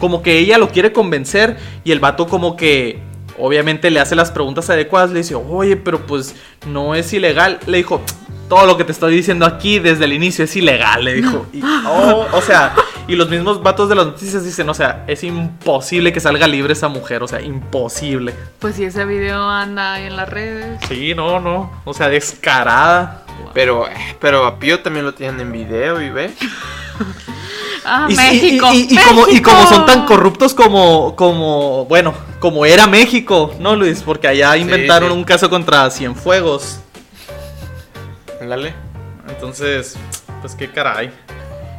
como 0.00 0.22
que 0.22 0.38
ella 0.40 0.58
lo 0.58 0.70
quiere 0.70 0.92
convencer 0.92 1.56
y 1.84 1.92
el 1.92 2.00
vato 2.00 2.26
como 2.26 2.56
que... 2.56 2.98
Obviamente 3.38 3.90
le 3.90 4.00
hace 4.00 4.14
las 4.14 4.30
preguntas 4.30 4.68
adecuadas, 4.70 5.10
le 5.10 5.18
dice, 5.18 5.34
oye, 5.34 5.76
pero 5.76 6.06
pues 6.06 6.34
no 6.66 6.94
es 6.94 7.12
ilegal. 7.12 7.58
Le 7.66 7.78
dijo, 7.78 8.02
todo 8.48 8.66
lo 8.66 8.76
que 8.76 8.84
te 8.84 8.92
estoy 8.92 9.14
diciendo 9.14 9.46
aquí 9.46 9.78
desde 9.78 10.04
el 10.04 10.12
inicio 10.12 10.44
es 10.44 10.56
ilegal, 10.56 11.04
le 11.04 11.14
dijo. 11.14 11.46
Y, 11.52 11.62
oh, 11.62 12.26
o 12.32 12.40
sea, 12.40 12.74
y 13.08 13.16
los 13.16 13.28
mismos 13.28 13.62
vatos 13.62 13.88
de 13.88 13.94
las 13.94 14.06
noticias 14.06 14.44
dicen, 14.44 14.68
o 14.68 14.74
sea, 14.74 15.04
es 15.06 15.22
imposible 15.24 16.12
que 16.12 16.20
salga 16.20 16.46
libre 16.46 16.72
esa 16.72 16.88
mujer, 16.88 17.22
o 17.22 17.28
sea, 17.28 17.40
imposible. 17.40 18.34
Pues 18.58 18.76
si 18.76 18.84
ese 18.84 19.04
video 19.04 19.48
anda 19.48 19.94
ahí 19.94 20.06
en 20.06 20.16
las 20.16 20.28
redes. 20.28 20.80
Sí, 20.88 21.14
no, 21.14 21.40
no, 21.40 21.70
o 21.84 21.94
sea, 21.94 22.08
descarada. 22.08 23.22
Pero, 23.52 23.88
eh, 23.88 24.16
pero 24.20 24.44
a 24.46 24.58
Pío 24.58 24.80
también 24.80 25.04
lo 25.04 25.14
tienen 25.14 25.40
en 25.40 25.52
video 25.52 26.02
y 26.02 26.10
ve. 26.10 26.30
Ah, 27.88 28.06
Y, 28.10 28.16
México. 28.16 28.68
y- 28.72 28.76
y- 28.90 28.94
y 28.94 28.96
como, 28.98 29.28
y 29.28 29.40
como 29.40 29.66
son 29.68 29.86
tan 29.86 30.06
corruptos 30.06 30.54
como, 30.54 31.14
como, 31.14 31.84
bueno, 31.86 32.12
como 32.40 32.66
era 32.66 32.86
México, 32.88 33.54
¿no, 33.60 33.76
Luis? 33.76 34.02
Porque 34.02 34.26
allá 34.26 34.56
inventaron 34.56 35.10
sí. 35.12 35.16
un 35.16 35.22
caso 35.24 35.48
contra 35.48 35.88
Cienfuegos. 35.90 36.80
Ándale. 38.40 38.74
Entonces, 39.28 39.96
pues 40.40 40.54
qué 40.54 40.70
caray. 40.70 41.10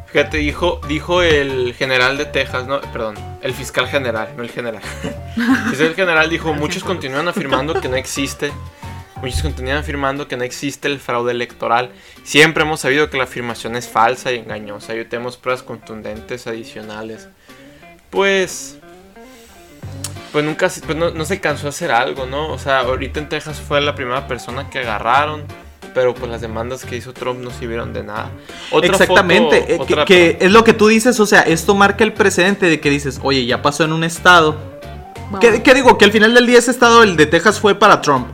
Fíjate, 0.08 0.38
dijo, 0.38 0.80
dijo 0.88 1.22
el 1.22 1.74
general 1.74 2.18
de 2.18 2.26
Texas, 2.26 2.66
no, 2.66 2.80
perdón, 2.80 3.16
el 3.42 3.54
fiscal 3.54 3.88
general, 3.88 4.30
no 4.38 4.44
el 4.44 4.50
general. 4.50 4.82
el 5.36 5.70
fiscal 5.72 5.94
general 5.96 6.30
dijo, 6.30 6.54
muchos 6.54 6.84
continúan 6.84 7.28
afirmando 7.28 7.80
que 7.82 7.90
no 7.90 7.98
existe, 7.98 8.52
muchos 9.22 9.42
continúan 9.42 9.78
afirmando 9.78 10.28
que 10.28 10.38
no 10.38 10.44
existe 10.44 10.88
el 10.88 11.00
fraude 11.00 11.32
electoral. 11.32 11.92
Siempre 12.24 12.64
hemos 12.64 12.80
sabido 12.82 13.10
que 13.10 13.18
la 13.18 13.24
afirmación 13.26 13.76
es 13.76 13.88
falsa 13.88 14.32
y 14.32 14.38
engañosa 14.40 14.96
y 14.96 15.04
tenemos 15.06 15.38
pruebas 15.38 15.64
contundentes 15.64 16.48
adicionales. 16.48 17.28
Pues, 18.10 18.78
pues 20.32 20.46
nunca, 20.46 20.70
se- 20.70 20.82
pues 20.82 20.98
no, 20.98 21.12
no 21.12 21.26
se 21.26 21.34
alcanzó 21.36 21.68
a 21.68 21.70
hacer 21.70 21.92
algo, 21.92 22.26
¿no? 22.26 22.50
O 22.52 22.58
sea, 22.60 22.80
ahorita 22.80 23.20
en 23.20 23.30
Texas 23.30 23.60
fue 23.66 23.82
la 23.82 23.96
primera 23.96 24.28
persona 24.28 24.70
que 24.70 24.80
agarraron. 24.80 25.44
Pero 25.94 26.14
pues 26.14 26.30
las 26.30 26.42
demandas 26.42 26.86
que 26.86 26.96
hizo 26.96 27.12
Trump 27.12 27.40
no 27.40 27.50
sirvieron 27.50 27.92
de 27.92 28.04
nada. 28.04 28.30
Otra 28.70 28.92
Exactamente, 28.92 29.62
foto- 29.62 29.84
eh, 29.84 29.88
que- 29.88 29.94
otra- 29.94 30.06
que, 30.06 30.38
es 30.40 30.52
lo 30.52 30.64
que 30.64 30.74
tú 30.74 30.88
dices, 30.90 31.20
o 31.20 31.26
sea, 31.26 31.42
esto 31.42 31.74
marca 31.74 32.04
el 32.04 32.14
precedente 32.14 32.68
de 32.68 32.80
que 32.80 32.92
dices, 32.92 33.20
oye, 33.24 33.48
ya 33.48 33.64
pasó 33.64 33.84
en 33.84 33.94
un 33.94 34.04
estado. 34.04 34.58
¿Qué, 35.42 35.64
qué 35.64 35.74
digo? 35.74 35.98
Que 35.98 36.06
al 36.06 36.12
final 36.12 36.36
del 36.36 36.46
día 36.46 36.60
ese 36.60 36.70
estado, 36.70 37.02
el 37.02 37.18
de 37.18 37.26
Texas, 37.26 37.60
fue 37.60 37.74
para 37.74 38.00
Trump. 38.02 38.28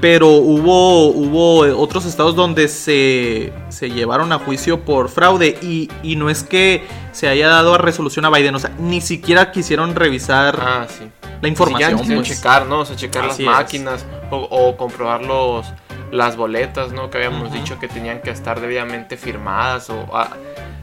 Pero 0.00 0.28
hubo, 0.28 1.06
hubo 1.06 1.60
otros 1.80 2.04
estados 2.04 2.34
donde 2.36 2.68
se, 2.68 3.52
se 3.70 3.90
llevaron 3.90 4.32
a 4.32 4.38
juicio 4.38 4.80
por 4.84 5.08
fraude 5.08 5.56
y, 5.62 5.90
y 6.02 6.16
no 6.16 6.28
es 6.28 6.42
que 6.42 6.84
se 7.12 7.26
haya 7.28 7.48
dado 7.48 7.74
a 7.74 7.78
resolución 7.78 8.24
a 8.26 8.30
Biden, 8.30 8.54
o 8.54 8.58
sea, 8.58 8.70
ni 8.78 9.00
siquiera 9.00 9.50
quisieron 9.50 9.94
revisar 9.94 10.58
Ah, 10.60 10.86
sí. 10.88 11.04
la 11.40 11.48
información. 11.48 12.00
Ni 12.06 12.16
pues. 12.16 12.28
checar, 12.28 12.66
¿no? 12.66 12.80
O 12.80 12.84
sea, 12.84 12.96
checar 12.96 13.24
Así 13.30 13.44
las 13.44 13.54
máquinas 13.56 14.04
o, 14.30 14.36
o 14.50 14.76
comprobar 14.76 15.22
los, 15.22 15.66
las 16.12 16.36
boletas, 16.36 16.92
¿no? 16.92 17.08
Que 17.08 17.18
habíamos 17.18 17.50
dicho 17.52 17.78
que 17.78 17.88
tenían 17.88 18.20
que 18.20 18.30
estar 18.30 18.60
debidamente 18.60 19.16
firmadas 19.16 19.88
o... 19.90 20.06
ah, 20.12 20.30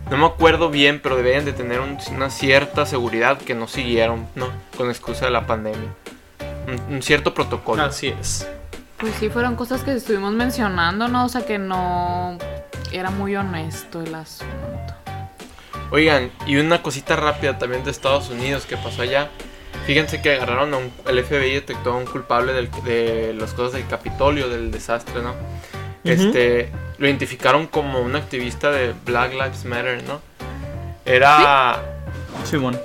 no 0.10 0.18
me 0.18 0.26
acuerdo 0.26 0.70
bien, 0.70 1.00
pero 1.02 1.16
debían 1.16 1.46
de 1.46 1.54
tener 1.54 1.80
un- 1.80 1.98
una 2.16 2.30
cierta 2.30 2.86
seguridad 2.86 3.38
que 3.38 3.54
no 3.56 3.68
siguieron, 3.68 4.26
¿no? 4.36 4.48
Con 4.76 4.90
excusa 4.90 5.26
de 5.26 5.32
la 5.32 5.46
pandemia. 5.48 5.90
Un, 6.90 6.96
un 6.96 7.02
cierto 7.02 7.34
protocolo. 7.34 7.82
Así 7.84 8.08
es. 8.08 8.48
Pues 9.02 9.14
sí, 9.20 9.30
fueron 9.30 9.56
cosas 9.56 9.82
que 9.84 9.94
estuvimos 9.94 10.32
mencionando, 10.34 11.08
¿no? 11.08 11.26
O 11.26 11.30
sea, 11.30 11.44
que 11.46 11.58
no 11.58 12.38
era 12.92 13.10
muy 13.10 13.36
honesto 13.36 14.02
el 14.02 14.14
asunto. 14.14 14.94
Oigan, 15.90 16.32
y 16.46 16.58
una 16.58 16.82
cosita 16.84 17.16
rápida 17.16 17.58
también 17.58 17.84
de 17.84 17.92
Estados 17.92 18.30
Unidos 18.30 18.66
que 18.66 18.78
pasó 18.78 19.02
allá. 19.02 19.30
Fíjense 19.88 20.22
que 20.22 20.36
agarraron 20.36 20.74
a 20.74 20.78
un, 20.78 20.92
el 21.08 21.24
FBI 21.24 21.54
detectó 21.54 21.94
a 21.94 21.98
un 21.98 22.06
culpable 22.06 22.54
del- 22.54 22.70
de 22.86 23.34
las 23.34 23.54
cosas 23.54 23.74
del 23.74 23.88
Capitolio, 23.88 24.48
del 24.50 24.70
desastre, 24.72 25.22
¿no? 25.22 25.34
Este, 26.04 26.72
lo 27.00 27.08
identificaron 27.08 27.68
como 27.68 28.00
un 28.02 28.16
activista 28.16 28.72
de 28.72 28.94
Black 29.06 29.34
Lives 29.34 29.66
Matter, 29.66 30.04
¿no? 30.04 30.22
Era, 31.06 31.82
Simón. 32.46 32.80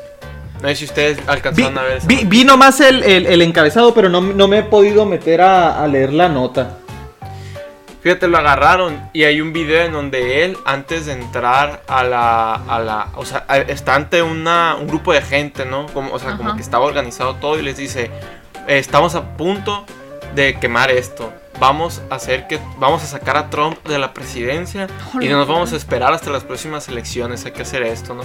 No 0.63 0.69
sé 0.69 0.77
si 0.77 0.85
ustedes 0.87 1.17
Vi, 1.19 1.23
alcanzaron 1.27 1.79
a 1.79 1.83
ver. 1.83 1.97
esa 1.99 2.07
vi, 2.07 2.25
vi 2.25 2.45
nomás 2.45 2.81
el, 2.81 3.03
el- 3.03 3.27
el 3.27 3.43
encabezado, 3.43 3.93
pero 3.95 4.09
no, 4.09 4.21
no 4.21 4.49
me 4.49 4.59
he 4.59 4.63
podido 4.63 5.05
meter 5.07 5.41
a, 5.43 5.83
a 5.83 5.87
leer 5.87 6.13
la 6.13 6.29
nota. 6.29 6.79
Fíjate, 8.03 8.29
lo 8.29 8.39
agarraron 8.39 9.11
y 9.13 9.25
hay 9.25 9.41
un 9.41 9.53
video 9.53 9.83
en 9.85 9.93
donde 9.93 10.45
él, 10.45 10.57
antes 10.65 11.07
de 11.07 11.13
entrar 11.15 11.83
a 11.89 12.05
la. 12.05 12.55
A 12.55 12.79
la 12.79 13.09
o 13.17 13.25
sea, 13.25 13.45
está 13.67 13.97
ante 13.97 14.23
una, 14.23 14.77
un 14.81 14.87
grupo 14.87 15.13
de 15.13 15.23
gente, 15.23 15.65
¿no? 15.65 15.87
Como, 15.87 16.13
o 16.13 16.19
sea, 16.21 16.37
como 16.37 16.51
Ajá. 16.51 16.57
que 16.57 16.63
estaba 16.63 16.85
organizado 16.85 17.35
todo 17.37 17.59
y 17.59 17.63
les 17.63 17.77
dice: 17.77 18.11
"Eh, 18.69 18.79
Estamos 18.79 19.17
a 19.17 19.37
punto 19.37 19.85
de 20.37 20.55
quemar 20.61 20.93
esto. 20.93 21.33
Vamos 21.59 22.01
a 22.09 22.15
hacer 22.15 22.47
que. 22.47 22.61
Vamos 22.79 23.03
a 23.03 23.07
sacar 23.07 23.37
a 23.37 23.51
Trump 23.51 23.85
de 23.89 23.99
la 23.99 24.15
presidencia 24.15 24.87
y 25.21 25.27
no 25.27 25.39
nos 25.39 25.49
vamos 25.49 25.73
a 25.73 25.77
esperar 25.77 26.13
hasta 26.13 26.31
las 26.31 26.45
próximas 26.45 26.87
elecciones. 26.87 27.45
Hay 27.45 27.53
que 27.53 27.63
hacer 27.63 27.83
esto, 27.83 28.15
¿no? 28.15 28.23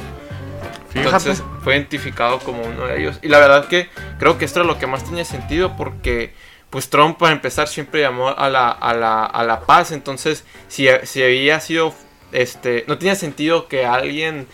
Entonces 0.94 1.44
fue 1.64 1.76
identificado 1.76 2.40
como 2.40 2.62
uno 2.64 2.86
de 2.86 3.00
ellos. 3.02 3.20
Y 3.22 3.28
la 3.28 3.40
verdad 3.40 3.68
que 3.68 3.90
creo 4.20 4.38
que 4.38 4.46
esto 4.46 4.60
era 4.60 4.68
lo 4.68 4.78
que 4.78 4.88
más 4.88 5.04
tenía 5.04 5.26
sentido 5.26 5.76
porque 5.78 6.34
pues 6.70 6.90
Trump 6.90 7.18
para 7.18 7.34
empezar 7.34 7.68
siempre 7.68 8.02
llamó 8.02 8.30
a 8.30 8.50
la, 8.50 8.70
a 8.70 8.94
la, 8.94 9.26
a 9.26 9.44
la 9.44 9.62
paz. 9.62 9.92
Entonces 9.92 10.44
si, 10.68 10.88
si 11.04 11.24
había 11.24 11.60
sido, 11.60 11.94
este, 12.32 12.86
no 12.88 12.98
tenía 12.98 13.16
sentido 13.16 13.68
que 13.68 13.86
alguien 13.86 14.48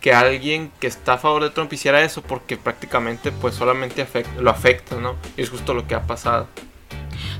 que 0.00 0.12
alguien 0.12 0.70
que 0.80 0.86
está 0.86 1.14
a 1.14 1.18
favor 1.18 1.42
de 1.44 1.48
Trump 1.50 1.72
hiciera 1.72 2.02
eso 2.02 2.20
porque 2.20 2.58
prácticamente 2.58 3.32
pues 3.32 3.54
solamente 3.54 4.06
afect- 4.06 4.36
lo 4.38 4.50
afecta, 4.50 4.96
¿no? 4.96 5.16
Y 5.36 5.40
es 5.42 5.48
justo 5.48 5.72
lo 5.72 5.86
que 5.86 5.94
ha 5.94 6.02
pasado. 6.02 6.46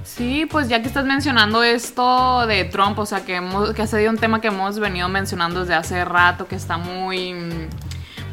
Sí, 0.03 0.47
pues 0.51 0.69
ya 0.69 0.81
que 0.81 0.89
estás 0.89 1.05
mencionando 1.05 1.63
esto 1.63 2.47
de 2.47 2.65
Trump, 2.65 2.99
o 2.99 3.05
sea, 3.07 3.25
que, 3.25 3.37
hemos- 3.37 3.75
que 3.75 3.83
ha 3.83 3.87
sido 3.87 4.11
un 4.11 4.17
tema 4.19 4.41
que 4.41 4.49
hemos 4.49 4.79
venido 4.79 5.09
mencionando 5.11 5.61
desde 5.61 5.75
hace 5.75 6.05
rato, 6.07 6.47
que 6.49 6.55
está 6.55 6.79
muy, 6.79 7.35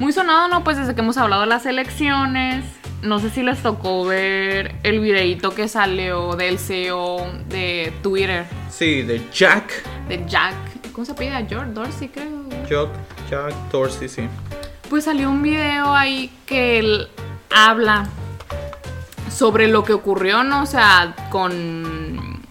muy 0.02 0.12
sonado, 0.14 0.48
¿no? 0.48 0.64
Pues 0.64 0.78
desde 0.78 0.96
que 0.96 1.02
hemos 1.02 1.16
hablado 1.18 1.44
de 1.44 1.48
las 1.48 1.66
elecciones. 1.68 2.66
No 3.04 3.20
sé 3.20 3.30
si 3.30 3.44
les 3.44 3.62
tocó 3.62 4.04
ver 4.04 4.76
el 4.82 5.00
videito 5.00 5.54
que 5.54 5.68
salió 5.68 6.36
del 6.36 6.58
CEO 6.58 7.28
de 7.50 7.94
Twitter, 8.02 8.46
Sí, 8.70 9.04
de 9.04 9.22
Jack. 9.32 9.84
de 10.08 10.26
Jack. 10.28 10.56
¿Cómo 10.92 11.06
se 11.06 11.14
pide? 11.14 11.46
George 11.48 11.72
Dorsey, 11.72 12.10
creo. 12.10 12.50
Jack, 12.68 12.90
Jack 13.30 13.54
Dorsey, 13.72 14.10
sí. 14.10 14.28
Pues 14.90 15.04
salió 15.06 15.30
un 15.30 15.42
video 15.44 15.96
ahí 15.96 16.32
que 16.48 16.80
él 16.80 17.08
habla 17.56 18.08
sobre 19.32 19.68
lo 19.68 19.84
que 19.84 19.94
ocurrió, 19.94 20.44
¿no? 20.44 20.64
O 20.64 20.66
sea, 20.66 21.16
con... 21.30 22.42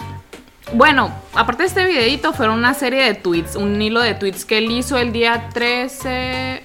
Bueno, 0.72 1.12
aparte 1.34 1.64
de 1.64 1.68
este 1.68 1.84
videito, 1.84 2.32
fueron 2.32 2.58
una 2.58 2.74
serie 2.74 3.02
de 3.04 3.14
tweets, 3.14 3.56
un 3.56 3.82
hilo 3.82 4.00
de 4.00 4.14
tweets 4.14 4.44
que 4.44 4.58
él 4.58 4.70
hizo 4.70 4.96
el 4.98 5.12
día 5.12 5.48
13... 5.52 6.62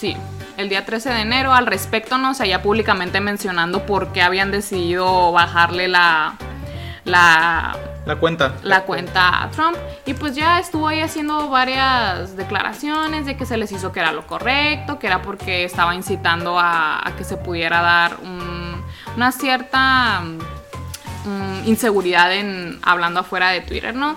Sí, 0.00 0.16
el 0.56 0.70
día 0.70 0.86
13 0.86 1.10
de 1.10 1.20
enero 1.20 1.52
al 1.52 1.66
respecto, 1.66 2.16
¿no? 2.16 2.32
Ya 2.32 2.62
públicamente 2.62 3.20
mencionando 3.20 3.84
por 3.84 4.12
qué 4.12 4.22
habían 4.22 4.50
decidido 4.50 5.30
bajarle 5.32 5.88
la... 5.88 6.36
La, 7.04 7.76
La 8.06 8.16
cuenta. 8.16 8.54
la 8.62 8.82
cuenta 8.82 9.42
a 9.42 9.50
Trump 9.50 9.76
y 10.06 10.12
pues 10.14 10.34
ya 10.36 10.58
estuvo 10.58 10.86
ahí 10.86 11.00
haciendo 11.00 11.48
varias 11.48 12.36
declaraciones 12.36 13.24
de 13.26 13.36
que 13.38 13.46
se 13.46 13.56
les 13.56 13.72
hizo 13.72 13.90
que 13.90 14.00
era 14.00 14.12
lo 14.12 14.26
correcto, 14.26 14.98
que 14.98 15.06
era 15.06 15.22
porque 15.22 15.64
estaba 15.64 15.94
incitando 15.94 16.58
a, 16.58 17.06
a 17.06 17.16
que 17.16 17.24
se 17.24 17.36
pudiera 17.38 17.80
dar 17.80 18.16
un- 18.22 18.82
una 19.16 19.32
cierta 19.32 20.20
mm, 20.20 21.66
inseguridad 21.66 22.32
en 22.34 22.78
hablando 22.82 23.20
afuera 23.20 23.50
de 23.50 23.62
Twitter, 23.62 23.94
¿no? 23.94 24.16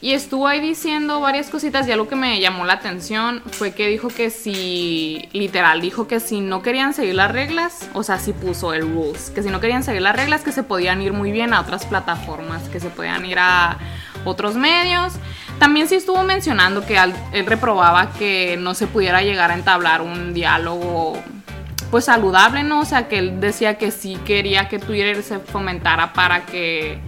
Y 0.00 0.12
estuvo 0.12 0.46
ahí 0.46 0.60
diciendo 0.60 1.20
varias 1.20 1.50
cositas 1.50 1.88
y 1.88 1.92
algo 1.92 2.06
que 2.06 2.14
me 2.14 2.38
llamó 2.38 2.64
la 2.64 2.74
atención 2.74 3.42
fue 3.50 3.72
que 3.72 3.88
dijo 3.88 4.08
que 4.08 4.30
si, 4.30 5.28
literal, 5.32 5.80
dijo 5.80 6.06
que 6.06 6.20
si 6.20 6.40
no 6.40 6.62
querían 6.62 6.94
seguir 6.94 7.16
las 7.16 7.32
reglas, 7.32 7.90
o 7.94 8.04
sea, 8.04 8.18
sí 8.18 8.32
puso 8.32 8.72
el 8.72 8.82
rules, 8.82 9.30
que 9.30 9.42
si 9.42 9.48
no 9.48 9.58
querían 9.58 9.82
seguir 9.82 10.02
las 10.02 10.14
reglas, 10.14 10.42
que 10.42 10.52
se 10.52 10.62
podían 10.62 11.02
ir 11.02 11.12
muy 11.12 11.32
bien 11.32 11.52
a 11.52 11.60
otras 11.60 11.84
plataformas, 11.84 12.68
que 12.68 12.78
se 12.78 12.90
podían 12.90 13.26
ir 13.26 13.40
a 13.40 13.76
otros 14.24 14.54
medios. 14.54 15.14
También 15.58 15.88
sí 15.88 15.96
estuvo 15.96 16.22
mencionando 16.22 16.86
que 16.86 16.96
él 16.96 17.44
reprobaba 17.44 18.12
que 18.12 18.56
no 18.56 18.74
se 18.74 18.86
pudiera 18.86 19.22
llegar 19.22 19.50
a 19.50 19.54
entablar 19.54 20.00
un 20.00 20.32
diálogo 20.32 21.20
pues 21.90 22.04
saludable, 22.04 22.62
¿no? 22.62 22.80
O 22.80 22.84
sea, 22.84 23.08
que 23.08 23.18
él 23.18 23.40
decía 23.40 23.78
que 23.78 23.90
sí 23.90 24.16
quería 24.24 24.68
que 24.68 24.78
Twitter 24.78 25.24
se 25.24 25.40
fomentara 25.40 26.12
para 26.12 26.46
que 26.46 27.00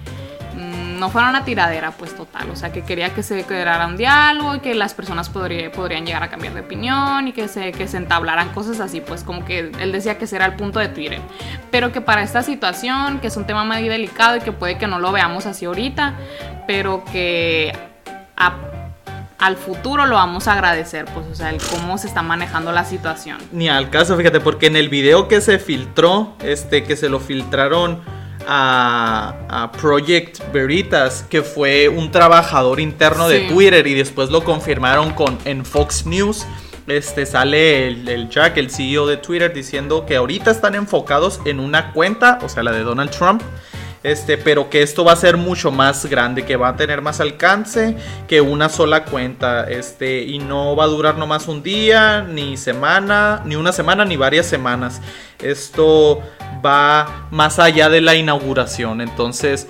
no 1.01 1.11
fuera 1.11 1.29
una 1.31 1.45
tiradera, 1.45 1.91
pues 1.91 2.15
total. 2.15 2.49
O 2.51 2.57
sea, 2.57 2.71
que 2.71 2.83
quería 2.83 3.11
que 3.15 3.23
se 3.25 3.43
creara 3.45 3.87
un 3.87 3.97
diálogo 3.97 4.55
y 4.55 4.61
que 4.61 4.75
las 4.75 4.95
personas 4.95 5.29
podría- 5.29 5.73
podrían 5.73 6.07
llegar 6.07 6.23
a 6.23 6.29
cambiar 6.29 6.55
de 6.55 6.61
opinión 6.61 7.27
y 7.27 7.33
que 7.33 7.49
se, 7.49 7.73
que 7.73 7.89
se 7.89 7.97
entablaran 7.97 8.51
cosas 8.51 8.79
así, 8.79 9.01
pues 9.01 9.25
como 9.25 9.45
que 9.45 9.73
él 9.81 9.91
decía 9.91 10.19
que 10.19 10.27
ese 10.27 10.37
el 10.37 10.55
punto 10.55 10.79
de 10.79 10.89
Twitter. 10.89 11.21
Pero 11.71 11.91
que 11.93 12.01
para 12.01 12.23
esta 12.23 12.43
situación, 12.43 13.19
que 13.19 13.27
es 13.27 13.37
un 13.37 13.45
tema 13.47 13.65
muy 13.65 13.89
delicado 13.89 14.37
y 14.37 14.41
que 14.41 14.53
puede 14.53 14.79
que 14.79 14.87
no 14.87 14.99
lo 15.01 15.11
veamos 15.11 15.47
así 15.47 15.65
ahorita, 15.65 16.15
pero 16.67 17.05
que 17.11 17.73
al 19.39 19.57
futuro 19.57 20.05
lo 20.07 20.17
vamos 20.17 20.49
a 20.49 20.53
agradecer, 20.53 21.07
pues, 21.07 21.27
o 21.27 21.35
sea, 21.35 21.49
el 21.51 21.59
cómo 21.63 21.97
se 21.97 22.07
está 22.07 22.23
manejando 22.23 22.73
la 22.73 22.85
situación. 22.85 23.39
Ni 23.53 23.69
al 23.71 23.89
caso, 23.89 24.17
fíjate, 24.17 24.41
porque 24.41 24.67
en 24.67 24.77
el 24.77 24.91
video 24.91 25.29
que 25.29 25.41
se 25.41 25.59
filtró, 25.59 26.35
este, 26.45 26.85
que 26.85 26.95
se 26.97 27.09
lo 27.09 27.21
filtraron 27.21 28.01
a, 28.47 29.35
a 29.49 29.73
Project 29.73 30.53
Veritas, 30.53 31.25
que 31.29 31.43
fue 31.43 31.89
un 31.89 32.11
trabajador 32.11 32.81
interno 32.81 33.29
de. 33.29 33.41
Twitter 33.49 33.87
y 33.87 33.95
después 33.95 34.31
lo 34.31 34.45
confirmaron 34.45 35.13
con 35.13 35.39
en 35.45 35.65
Fox 35.65 36.07
News. 36.07 36.47
Este 36.87 37.27
sale 37.27 37.89
el, 37.89 38.09
el 38.09 38.29
Jack, 38.29 38.57
el 38.57 38.71
CEO 38.71 39.07
de 39.07 39.17
Twitter, 39.17 39.53
diciendo 39.53 40.07
que 40.07 40.17
ahorita 40.17 40.51
están 40.51 40.75
enfocados 40.75 41.41
en 41.45 41.61
una 41.61 41.93
cuenta, 41.93 42.39
o 42.43 42.49
sea, 42.49 42.63
la 42.63 42.73
de 42.73 42.83
Donald 42.83 43.11
Trump. 43.11 43.43
Este, 44.03 44.39
pero 44.39 44.71
que 44.71 44.83
esto 44.83 45.05
va 45.05 45.13
a 45.13 45.17
ser 45.17 45.37
mucho 45.37 45.71
más 45.71 46.07
grande, 46.07 46.47
que 46.47 46.57
va 46.57 46.69
a 46.69 46.77
tener 46.77 47.03
más 47.03 47.21
alcance 47.21 47.97
que 48.29 48.41
una 48.41 48.71
sola 48.71 49.05
cuenta, 49.05 49.69
este, 49.69 50.23
y 50.23 50.39
no 50.39 50.75
va 50.75 50.85
a 50.85 50.87
durar 50.87 51.19
nomás 51.19 51.49
un 51.49 51.63
día, 51.63 52.23
ni 52.23 52.57
semana, 52.57 53.43
ni 53.45 53.57
una 53.57 53.73
semana, 53.73 54.07
ni 54.07 54.17
varias 54.17 54.47
semanas. 54.47 55.03
Esto 55.39 56.23
va 56.65 57.27
más 57.31 57.59
allá 57.59 57.89
de 57.89 58.01
la 58.01 58.15
inauguración, 58.15 59.01
entonces, 59.01 59.69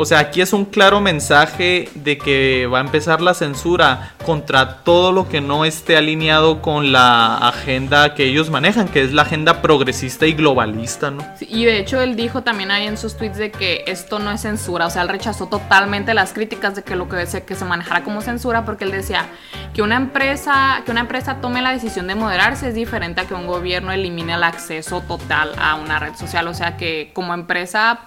o 0.00 0.06
sea, 0.06 0.18
aquí 0.20 0.40
es 0.40 0.54
un 0.54 0.64
claro 0.64 1.02
mensaje 1.02 1.90
de 1.94 2.16
que 2.16 2.66
va 2.66 2.78
a 2.78 2.80
empezar 2.80 3.20
la 3.20 3.34
censura 3.34 4.14
contra 4.24 4.76
todo 4.76 5.12
lo 5.12 5.28
que 5.28 5.42
no 5.42 5.66
esté 5.66 5.98
alineado 5.98 6.62
con 6.62 6.90
la 6.90 7.36
agenda 7.36 8.14
que 8.14 8.24
ellos 8.24 8.48
manejan, 8.48 8.88
que 8.88 9.02
es 9.02 9.12
la 9.12 9.22
agenda 9.22 9.60
progresista 9.60 10.24
y 10.24 10.32
globalista, 10.32 11.10
¿no? 11.10 11.22
Y 11.40 11.66
de 11.66 11.78
hecho 11.78 12.00
él 12.00 12.16
dijo 12.16 12.42
también 12.42 12.70
ahí 12.70 12.86
en 12.86 12.96
sus 12.96 13.18
tweets 13.18 13.36
de 13.36 13.50
que 13.50 13.84
esto 13.88 14.18
no 14.18 14.30
es 14.30 14.40
censura, 14.40 14.86
o 14.86 14.90
sea, 14.90 15.02
él 15.02 15.10
rechazó 15.10 15.48
totalmente 15.48 16.14
las 16.14 16.32
críticas 16.32 16.76
de 16.76 16.82
que 16.82 16.96
lo 16.96 17.06
que 17.06 17.26
se, 17.26 17.44
que 17.44 17.54
se 17.54 17.66
manejara 17.66 18.02
como 18.02 18.22
censura 18.22 18.64
porque 18.64 18.84
él 18.84 18.92
decía 18.92 19.26
que 19.74 19.82
una 19.82 19.96
empresa 19.96 20.80
que 20.86 20.92
una 20.92 21.00
empresa 21.00 21.42
tome 21.42 21.60
la 21.60 21.72
decisión 21.72 22.06
de 22.06 22.14
moderarse 22.14 22.68
es 22.68 22.74
diferente 22.74 23.20
a 23.20 23.24
que 23.26 23.34
un 23.34 23.46
gobierno 23.46 23.92
elimine 23.92 24.32
el 24.32 24.44
acceso 24.44 25.02
total 25.02 25.52
a 25.60 25.74
una 25.74 25.98
red 25.98 26.14
social, 26.14 26.48
o 26.48 26.54
sea, 26.54 26.78
que 26.78 27.10
como 27.12 27.34
empresa 27.34 28.00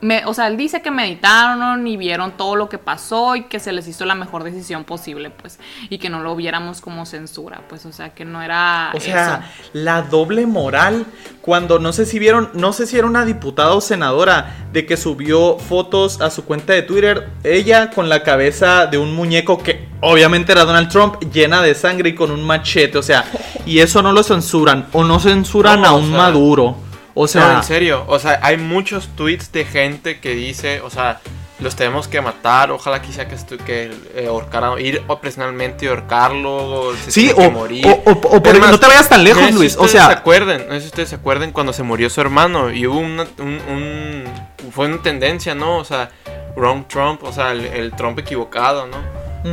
me- 0.00 0.24
o 0.26 0.34
sea, 0.34 0.46
él 0.46 0.56
dice 0.56 0.80
que 0.80 0.90
meditaron 0.90 1.86
y 1.86 1.96
vieron 1.96 2.32
todo 2.36 2.54
lo 2.56 2.68
que 2.68 2.78
pasó 2.78 3.34
y 3.36 3.44
que 3.44 3.58
se 3.58 3.72
les 3.72 3.88
hizo 3.88 4.04
la 4.04 4.14
mejor 4.14 4.44
decisión 4.44 4.84
posible, 4.84 5.30
pues, 5.30 5.58
y 5.90 5.98
que 5.98 6.08
no 6.08 6.20
lo 6.20 6.36
viéramos 6.36 6.80
como 6.80 7.04
censura, 7.04 7.62
pues, 7.68 7.84
o 7.86 7.92
sea, 7.92 8.10
que 8.10 8.24
no 8.24 8.40
era 8.42 8.92
O 8.94 9.00
sea, 9.00 9.50
eso. 9.60 9.70
la 9.72 10.02
doble 10.02 10.46
moral. 10.46 11.04
Cuando 11.40 11.78
no 11.78 11.92
sé 11.94 12.04
si 12.04 12.18
vieron, 12.18 12.50
no 12.52 12.72
sé 12.74 12.86
si 12.86 12.98
era 12.98 13.06
una 13.06 13.24
diputada 13.24 13.72
o 13.72 13.80
senadora 13.80 14.54
de 14.72 14.84
que 14.84 14.96
subió 14.98 15.58
fotos 15.58 16.20
a 16.20 16.30
su 16.30 16.44
cuenta 16.44 16.74
de 16.74 16.82
Twitter, 16.82 17.30
ella 17.42 17.90
con 17.90 18.08
la 18.10 18.22
cabeza 18.22 18.86
de 18.86 18.98
un 18.98 19.14
muñeco 19.14 19.62
que 19.62 19.88
obviamente 20.02 20.52
era 20.52 20.64
Donald 20.64 20.90
Trump, 20.90 21.16
llena 21.32 21.62
de 21.62 21.74
sangre 21.74 22.10
y 22.10 22.14
con 22.14 22.30
un 22.30 22.44
machete. 22.44 22.98
O 22.98 23.02
sea, 23.02 23.24
y 23.64 23.78
eso 23.78 24.02
no 24.02 24.12
lo 24.12 24.22
censuran. 24.22 24.86
O 24.92 25.04
no 25.04 25.18
censuran 25.20 25.80
No, 25.80 25.88
a 25.88 25.92
o 25.94 25.98
un 25.98 26.08
sea, 26.10 26.18
maduro. 26.18 26.76
O 27.18 27.22
No, 27.22 27.28
sea, 27.28 27.56
en 27.56 27.62
serio, 27.64 28.04
o 28.06 28.18
sea, 28.18 28.38
hay 28.42 28.56
muchos 28.56 29.08
tweets 29.16 29.50
de 29.52 29.64
gente 29.64 30.20
que 30.20 30.34
dice, 30.34 30.80
o 30.82 30.90
sea, 30.90 31.20
los 31.58 31.74
tenemos 31.74 32.06
que 32.06 32.20
matar, 32.20 32.70
ojalá 32.70 33.02
quisiera 33.02 33.28
que, 33.28 33.36
que 33.64 33.90
eh, 34.14 34.26
ahorcaran, 34.28 34.78
ir 34.78 35.02
o 35.08 35.18
personalmente 35.20 35.86
y 35.86 35.88
ahorcarlo, 35.88 36.54
o 36.54 36.94
se 36.94 37.10
sí, 37.10 37.30
o, 37.32 37.36
que 37.36 37.48
morir. 37.50 37.84
o- 37.86 38.02
o- 38.10 38.36
o 38.36 38.42
por 38.42 38.60
más, 38.60 38.70
no 38.70 38.78
te 38.78 38.86
vayas 38.86 39.08
tan 39.08 39.24
lejos, 39.24 39.40
no 39.42 39.46
sé 39.48 39.52
si 39.52 39.58
Luis. 39.58 39.76
O 39.76 39.82
ustedes 39.82 39.90
se 40.02 40.06
sea, 40.08 40.16
acuerdan, 40.18 40.68
no 40.68 40.74
sé 40.74 40.80
si 40.82 40.86
ustedes 40.86 41.08
se 41.08 41.14
acuerdan 41.16 41.50
cuando 41.50 41.72
se 41.72 41.82
murió 41.82 42.08
su 42.10 42.20
hermano 42.20 42.70
y 42.70 42.86
hubo 42.86 43.00
una, 43.00 43.26
un, 43.38 43.60
un- 43.68 44.70
fue 44.70 44.86
una 44.86 45.02
tendencia, 45.02 45.56
¿no? 45.56 45.78
O 45.78 45.84
sea, 45.84 46.10
wrong 46.54 46.86
Trump, 46.86 47.24
o 47.24 47.32
sea, 47.32 47.50
el, 47.50 47.64
el 47.66 47.92
Trump 47.92 48.18
equivocado, 48.20 48.86
¿no? 48.86 48.98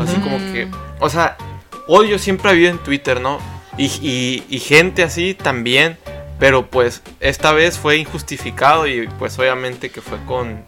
Así 0.03 0.15
como 0.17 0.37
que, 0.37 0.67
o 0.99 1.09
sea, 1.09 1.37
odio 1.87 2.19
siempre 2.19 2.49
ha 2.49 2.51
habido 2.51 2.69
en 2.69 2.77
Twitter, 2.79 3.19
¿no? 3.19 3.39
Y, 3.77 3.85
y- 3.85 4.43
y 4.49 4.59
gente 4.59 5.01
así 5.03 5.33
también, 5.33 5.97
pero 6.39 6.69
pues 6.69 7.01
esta 7.19 7.53
vez 7.53 7.77
fue 7.77 7.97
injustificado 7.97 8.87
y 8.87 9.07
pues 9.19 9.37
obviamente 9.39 9.89
que 9.89 10.01
fue 10.01 10.17
con, 10.25 10.63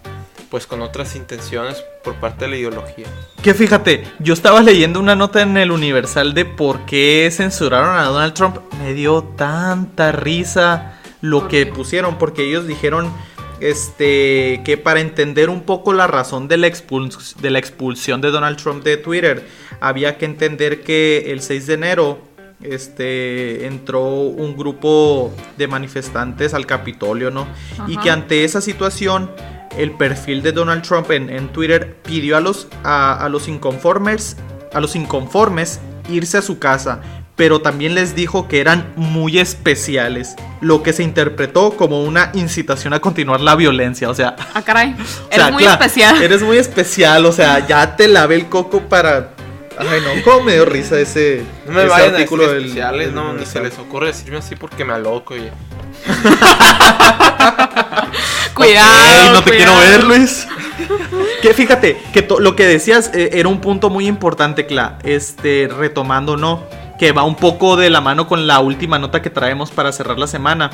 pues 0.50 0.66
con 0.66 0.82
otras 0.82 1.16
intenciones 1.16 1.84
por 2.04 2.16
parte 2.16 2.46
de 2.46 2.52
la 2.52 2.58
ideología. 2.58 3.06
Que 3.42 3.54
fíjate, 3.54 4.04
yo 4.20 4.34
estaba 4.34 4.62
leyendo 4.62 5.00
una 5.00 5.16
nota 5.16 5.42
en 5.42 5.58
el 5.58 5.72
Universal 5.72 6.34
de 6.34 6.46
por 6.46 6.86
qué 6.86 7.30
censuraron 7.32 7.98
a 7.98 8.06
Donald 8.06 8.34
Trump. 8.34 8.58
Me 8.82 8.94
dio 8.94 9.24
tanta 9.24 10.12
risa 10.12 11.00
lo 11.22 11.42
¿Por 11.42 11.50
que 11.50 11.66
pusieron, 11.66 12.18
porque 12.18 12.44
ellos 12.44 12.68
dijeron 12.68 13.12
este, 13.60 14.62
que 14.64 14.78
para 14.78 15.00
entender 15.00 15.50
un 15.50 15.62
poco 15.62 15.94
la 15.94 16.08
razón 16.08 16.48
de 16.48 16.58
la, 16.58 16.70
de 16.70 17.50
la 17.50 17.60
expulsión 17.60 18.22
de 18.22 18.32
Donald 18.32 18.58
Trump 18.58 18.84
de 18.84 18.98
Twitter, 18.98 19.48
había 19.80 20.18
que 20.18 20.26
entender 20.26 20.84
que 20.84 21.32
el 21.32 21.42
6 21.42 21.68
de 21.68 21.74
enero 21.74 22.20
este, 22.62 23.66
entró 23.68 24.04
un 24.04 24.58
grupo 24.58 25.34
de 25.58 25.68
manifestantes 25.68 26.54
al 26.54 26.66
Capitolio, 26.66 27.32
¿no? 27.32 27.48
Y 27.88 27.98
que 27.98 28.10
ante 28.10 28.44
esa 28.44 28.62
situación, 28.62 29.32
el 29.78 29.92
perfil 29.92 30.42
de 30.42 30.52
Donald 30.52 30.82
Trump 30.82 31.12
en, 31.12 31.30
en 31.30 31.50
Twitter 31.50 31.96
pidió 32.04 32.38
a 32.38 32.42
los, 32.42 32.68
a, 32.84 33.14
a 33.24 33.30
los 33.30 33.48
inconformes, 33.48 34.38
a 34.74 34.80
los 34.80 34.96
inconformes 34.96 35.80
irse 36.10 36.38
a 36.38 36.42
su 36.42 36.58
casa, 36.58 37.02
pero 37.36 37.62
también 37.62 37.94
les 37.94 38.16
dijo 38.16 38.48
que 38.48 38.60
eran 38.60 38.92
muy 38.96 39.38
especiales, 39.38 40.36
lo 40.60 40.82
que 40.82 40.92
se 40.92 41.04
interpretó 41.04 41.78
como 41.78 42.04
una 42.04 42.32
incitación 42.34 42.94
a 42.94 43.00
continuar 43.00 43.42
la 43.42 43.56
violencia, 43.56 44.10
o 44.10 44.16
sea, 44.16 44.36
Ah, 44.56 44.64
caray. 44.64 44.94
o 44.94 44.96
Eres 44.96 45.06
sea, 45.36 45.52
muy 45.52 45.64
claro, 45.64 45.84
especial. 45.84 46.22
Eres 46.24 46.42
muy 46.42 46.58
especial, 46.58 47.26
o 47.28 47.32
sea, 47.32 47.66
ya 47.68 47.96
te 47.96 48.08
lavé 48.08 48.36
el 48.36 48.48
coco 48.48 48.82
para. 48.90 49.36
Ay, 49.80 50.02
no, 50.02 50.24
cómo 50.24 50.46
me 50.46 50.54
dio 50.54 50.66
risa 50.66 51.00
ese, 51.00 51.44
No 51.68 51.74
me 51.74 51.82
ese 51.82 51.90
vayan 51.90 52.08
a 52.16 52.18
decir 52.18 52.24
artículo 52.24 52.48
del- 52.48 52.58
especiales, 52.64 53.06
del 53.08 53.16
no, 53.16 53.34
ni 53.34 53.46
se 53.46 53.62
les 53.62 53.78
ocurre 53.78 54.08
decirme 54.08 54.40
así 54.40 54.56
porque 54.56 54.84
me 54.84 54.94
aloco. 54.94 55.36
oye. 55.36 55.52
Cuidado. 58.54 59.24
Ey, 59.24 59.30
no 59.34 59.44
te 59.44 59.52
cuidado. 59.52 59.76
quiero 59.76 59.78
ver, 59.78 60.04
Luis. 60.06 60.48
que 61.42 61.54
fíjate, 61.54 61.98
que 62.14 62.22
to- 62.24 62.40
lo 62.40 62.56
que 62.56 62.66
decías 62.66 63.12
eh, 63.14 63.30
era 63.34 63.48
un 63.50 63.62
punto 63.62 63.90
muy 63.90 64.08
importante, 64.08 64.66
Cla. 64.66 64.98
Este, 65.04 65.70
retomando, 65.76 66.38
¿no? 66.38 66.64
Que 67.00 67.12
va 67.12 67.24
un 67.24 67.36
poco 67.36 67.76
de 67.76 67.90
la 67.92 68.02
mano 68.02 68.28
con 68.28 68.48
la 68.48 68.60
última 68.60 68.98
nota 68.98 69.22
que 69.22 69.30
traemos 69.30 69.70
para 69.72 69.92
cerrar 69.92 70.18
la 70.18 70.28
semana. 70.28 70.72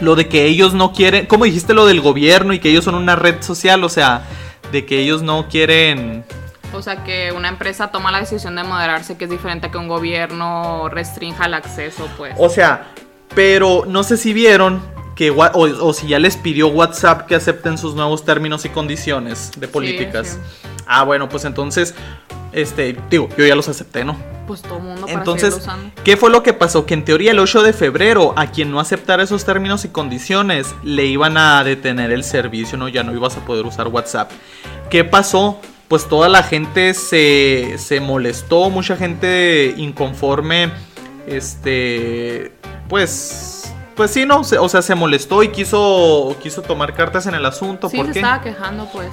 Lo 0.00 0.14
de 0.14 0.28
que 0.28 0.44
ellos 0.44 0.74
no 0.74 0.92
quieren. 0.92 1.24
¿Cómo 1.26 1.46
dijiste 1.46 1.72
lo 1.72 1.86
del 1.86 2.02
gobierno 2.02 2.52
y 2.52 2.58
que 2.58 2.68
ellos 2.68 2.84
son 2.84 2.96
una 2.96 3.16
red 3.16 3.36
social? 3.40 3.82
O 3.82 3.88
sea, 3.88 4.22
de 4.72 4.84
que 4.84 4.98
ellos 5.00 5.22
no 5.22 5.48
quieren. 5.48 6.24
O 6.76 6.82
sea, 6.82 7.04
que 7.04 7.32
una 7.32 7.48
empresa 7.48 7.88
toma 7.88 8.12
la 8.12 8.20
decisión 8.20 8.56
de 8.56 8.64
moderarse, 8.64 9.16
que 9.16 9.24
es 9.24 9.30
diferente 9.30 9.68
a 9.68 9.70
que 9.70 9.78
un 9.78 9.88
gobierno 9.88 10.88
restrinja 10.88 11.46
el 11.46 11.54
acceso, 11.54 12.08
pues. 12.16 12.34
O 12.38 12.48
sea, 12.48 12.88
pero 13.34 13.84
no 13.86 14.02
sé 14.02 14.16
si 14.16 14.32
vieron 14.32 14.82
que 15.14 15.30
o, 15.30 15.36
o 15.38 15.92
si 15.92 16.08
ya 16.08 16.18
les 16.18 16.36
pidió 16.36 16.68
WhatsApp 16.68 17.26
que 17.26 17.34
acepten 17.34 17.78
sus 17.78 17.94
nuevos 17.94 18.24
términos 18.24 18.64
y 18.64 18.68
condiciones 18.68 19.52
de 19.56 19.66
políticas. 19.66 20.38
sí. 20.62 20.68
Ah, 20.86 21.02
bueno, 21.02 21.28
pues 21.28 21.44
entonces, 21.44 21.94
este, 22.52 22.96
digo, 23.10 23.28
yo 23.36 23.44
ya 23.44 23.56
los 23.56 23.68
acepté, 23.68 24.04
¿no? 24.04 24.16
Pues 24.46 24.62
todo 24.62 24.78
mundo 24.78 25.06
para 25.06 25.18
Entonces, 25.18 25.54
usando. 25.56 25.90
¿qué 26.04 26.16
fue 26.16 26.30
lo 26.30 26.44
que 26.44 26.52
pasó? 26.52 26.86
Que 26.86 26.94
en 26.94 27.04
teoría 27.04 27.32
el 27.32 27.40
8 27.40 27.62
de 27.62 27.72
febrero, 27.72 28.34
a 28.36 28.46
quien 28.46 28.70
no 28.70 28.78
aceptara 28.78 29.24
esos 29.24 29.44
términos 29.44 29.84
y 29.84 29.88
condiciones, 29.88 30.74
le 30.84 31.06
iban 31.06 31.36
a 31.36 31.64
detener 31.64 32.12
el 32.12 32.22
servicio, 32.22 32.78
¿no? 32.78 32.88
Ya 32.88 33.02
no 33.02 33.12
ibas 33.12 33.36
a 33.36 33.40
poder 33.40 33.66
usar 33.66 33.88
WhatsApp. 33.88 34.30
¿Qué 34.88 35.02
pasó? 35.02 35.60
Pues 35.88 36.08
toda 36.08 36.28
la 36.28 36.42
gente 36.42 36.94
se, 36.94 37.76
se 37.78 38.00
molestó, 38.00 38.70
mucha 38.70 38.96
gente 38.96 39.72
inconforme, 39.76 40.72
este, 41.26 42.52
pues, 42.88 43.72
pues 43.94 44.10
sí, 44.10 44.26
¿no? 44.26 44.40
O 44.40 44.68
sea, 44.68 44.82
se 44.82 44.94
molestó 44.94 45.42
y 45.44 45.48
quiso, 45.48 46.36
quiso 46.42 46.62
tomar 46.62 46.94
cartas 46.94 47.26
en 47.26 47.34
el 47.34 47.46
asunto. 47.46 47.88
Sí, 47.88 47.96
¿Por 47.98 48.06
se 48.06 48.12
qué? 48.14 48.18
estaba 48.18 48.42
quejando, 48.42 48.88
pues. 48.92 49.08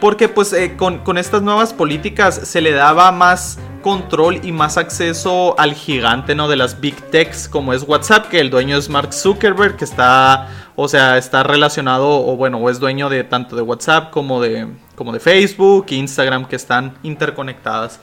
Porque 0.00 0.28
pues 0.28 0.52
eh, 0.52 0.76
con, 0.76 0.98
con 0.98 1.18
estas 1.18 1.42
nuevas 1.42 1.72
políticas 1.72 2.34
se 2.34 2.60
le 2.60 2.72
daba 2.72 3.12
más 3.12 3.58
control 3.82 4.40
y 4.42 4.52
más 4.52 4.76
acceso 4.76 5.58
al 5.58 5.74
gigante, 5.74 6.34
¿no? 6.34 6.48
De 6.48 6.56
las 6.56 6.80
big 6.80 6.96
techs 7.10 7.48
como 7.48 7.72
es 7.72 7.82
WhatsApp, 7.82 8.28
que 8.28 8.40
el 8.40 8.50
dueño 8.50 8.76
es 8.76 8.88
Mark 8.88 9.12
Zuckerberg, 9.12 9.76
que 9.76 9.84
está, 9.84 10.48
o 10.76 10.88
sea, 10.88 11.18
está 11.18 11.42
relacionado, 11.42 12.08
o 12.08 12.36
bueno, 12.36 12.58
o 12.58 12.70
es 12.70 12.78
dueño 12.78 13.08
de 13.08 13.24
tanto 13.24 13.56
de 13.56 13.62
WhatsApp 13.62 14.10
como 14.10 14.40
de, 14.40 14.68
como 14.94 15.12
de 15.12 15.20
Facebook, 15.20 15.86
Instagram, 15.90 16.46
que 16.46 16.56
están 16.56 16.94
interconectadas. 17.02 18.00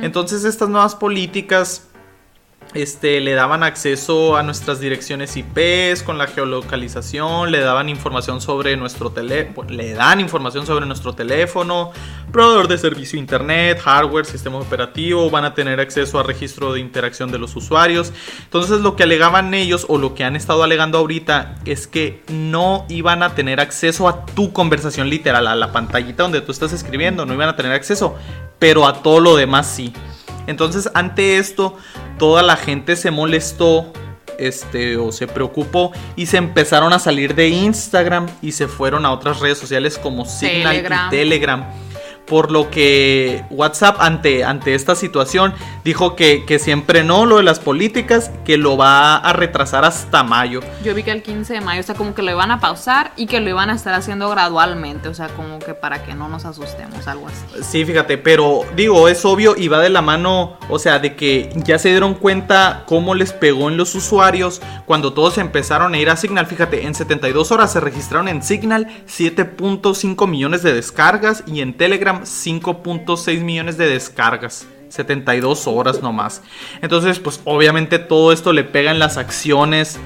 Entonces 0.00 0.44
estas 0.44 0.68
nuevas 0.68 0.94
políticas 0.94 1.88
este, 2.74 3.20
le 3.20 3.32
daban 3.32 3.62
acceso 3.62 4.36
a 4.36 4.42
nuestras 4.42 4.80
direcciones 4.80 5.36
IPs 5.36 6.02
con 6.02 6.18
la 6.18 6.26
geolocalización, 6.26 7.50
le 7.50 7.60
daban 7.60 7.88
información 7.88 8.40
sobre 8.40 8.76
nuestro 8.76 9.10
teléfono, 9.10 9.70
le 9.70 9.94
dan 9.94 10.20
información 10.20 10.66
sobre 10.66 10.86
nuestro 10.86 11.14
teléfono, 11.14 11.92
proveedor 12.32 12.68
de 12.68 12.78
servicio 12.78 13.18
internet, 13.18 13.80
hardware, 13.80 14.26
sistema 14.26 14.58
operativo, 14.58 15.30
van 15.30 15.44
a 15.44 15.54
tener 15.54 15.80
acceso 15.80 16.18
a 16.18 16.22
registro 16.22 16.72
de 16.72 16.80
interacción 16.80 17.30
de 17.30 17.38
los 17.38 17.56
usuarios. 17.56 18.12
Entonces 18.44 18.80
lo 18.80 18.96
que 18.96 19.04
alegaban 19.04 19.54
ellos 19.54 19.86
o 19.88 19.98
lo 19.98 20.14
que 20.14 20.24
han 20.24 20.36
estado 20.36 20.62
alegando 20.62 20.98
ahorita 20.98 21.56
es 21.64 21.86
que 21.86 22.22
no 22.28 22.84
iban 22.88 23.22
a 23.22 23.34
tener 23.34 23.60
acceso 23.60 24.08
a 24.08 24.26
tu 24.26 24.52
conversación 24.52 25.08
literal, 25.08 25.46
a 25.46 25.54
la 25.54 25.72
pantallita 25.72 26.24
donde 26.24 26.40
tú 26.40 26.52
estás 26.52 26.72
escribiendo, 26.72 27.26
no 27.26 27.34
iban 27.34 27.48
a 27.48 27.56
tener 27.56 27.72
acceso, 27.72 28.16
pero 28.58 28.86
a 28.86 29.02
todo 29.02 29.20
lo 29.20 29.36
demás 29.36 29.66
sí. 29.66 29.92
Entonces, 30.46 30.88
ante 30.94 31.38
esto, 31.38 31.76
toda 32.18 32.42
la 32.42 32.56
gente 32.56 32.96
se 32.96 33.10
molestó, 33.10 33.92
este, 34.38 34.96
o 34.96 35.12
se 35.12 35.26
preocupó 35.26 35.92
y 36.14 36.26
se 36.26 36.36
empezaron 36.36 36.92
a 36.92 36.98
salir 36.98 37.34
de 37.34 37.48
Instagram 37.48 38.26
y 38.42 38.52
se 38.52 38.68
fueron 38.68 39.06
a 39.06 39.12
otras 39.12 39.40
redes 39.40 39.58
sociales 39.58 39.98
como 39.98 40.24
Signal 40.26 40.76
Telegram. 40.76 41.06
y 41.06 41.10
Telegram. 41.10 41.85
Por 42.26 42.50
lo 42.50 42.70
que 42.70 43.44
WhatsApp 43.50 43.96
ante, 44.00 44.44
ante 44.44 44.74
esta 44.74 44.94
situación 44.94 45.54
dijo 45.84 46.16
que, 46.16 46.44
que 46.44 46.58
siempre 46.58 47.04
no 47.04 47.26
lo 47.26 47.36
de 47.36 47.42
las 47.42 47.60
políticas, 47.60 48.30
que 48.44 48.56
lo 48.56 48.76
va 48.76 49.16
a 49.16 49.32
retrasar 49.32 49.84
hasta 49.84 50.22
mayo. 50.22 50.60
Yo 50.84 50.94
vi 50.94 51.02
que 51.02 51.12
el 51.12 51.22
15 51.22 51.54
de 51.54 51.60
mayo, 51.60 51.80
o 51.80 51.84
sea, 51.84 51.94
como 51.94 52.14
que 52.14 52.22
lo 52.22 52.30
iban 52.30 52.50
a 52.50 52.60
pausar 52.60 53.12
y 53.16 53.26
que 53.26 53.40
lo 53.40 53.50
iban 53.50 53.70
a 53.70 53.74
estar 53.74 53.94
haciendo 53.94 54.28
gradualmente, 54.28 55.08
o 55.08 55.14
sea, 55.14 55.28
como 55.28 55.58
que 55.58 55.74
para 55.74 56.04
que 56.04 56.14
no 56.14 56.28
nos 56.28 56.44
asustemos, 56.44 57.06
algo 57.06 57.28
así. 57.28 57.62
Sí, 57.62 57.84
fíjate, 57.84 58.18
pero 58.18 58.62
digo, 58.74 59.08
es 59.08 59.24
obvio 59.24 59.54
y 59.56 59.68
va 59.68 59.80
de 59.80 59.90
la 59.90 60.02
mano, 60.02 60.58
o 60.68 60.78
sea, 60.78 60.98
de 60.98 61.14
que 61.14 61.50
ya 61.64 61.78
se 61.78 61.90
dieron 61.90 62.14
cuenta 62.14 62.84
cómo 62.86 63.14
les 63.14 63.32
pegó 63.32 63.68
en 63.68 63.76
los 63.76 63.94
usuarios 63.94 64.60
cuando 64.84 65.12
todos 65.12 65.38
empezaron 65.38 65.94
a 65.94 65.98
ir 65.98 66.10
a 66.10 66.16
Signal. 66.16 66.46
Fíjate, 66.46 66.86
en 66.86 66.94
72 66.94 67.52
horas 67.52 67.72
se 67.72 67.80
registraron 67.80 68.28
en 68.28 68.42
Signal 68.42 68.88
7.5 69.06 70.28
millones 70.28 70.62
de 70.62 70.72
descargas 70.72 71.44
y 71.46 71.60
en 71.60 71.76
Telegram 71.76 72.15
5.6 72.22 73.40
millones 73.42 73.76
de 73.76 73.88
descargas. 73.88 74.66
72 74.88 75.66
horas 75.66 76.00
nomás. 76.02 76.42
Entonces, 76.80 77.18
pues 77.18 77.40
obviamente 77.44 77.98
todo 77.98 78.32
esto 78.32 78.52
le 78.52 78.64
pega 78.64 78.90
en 78.90 78.98
las 78.98 79.16
acciones 79.16 79.98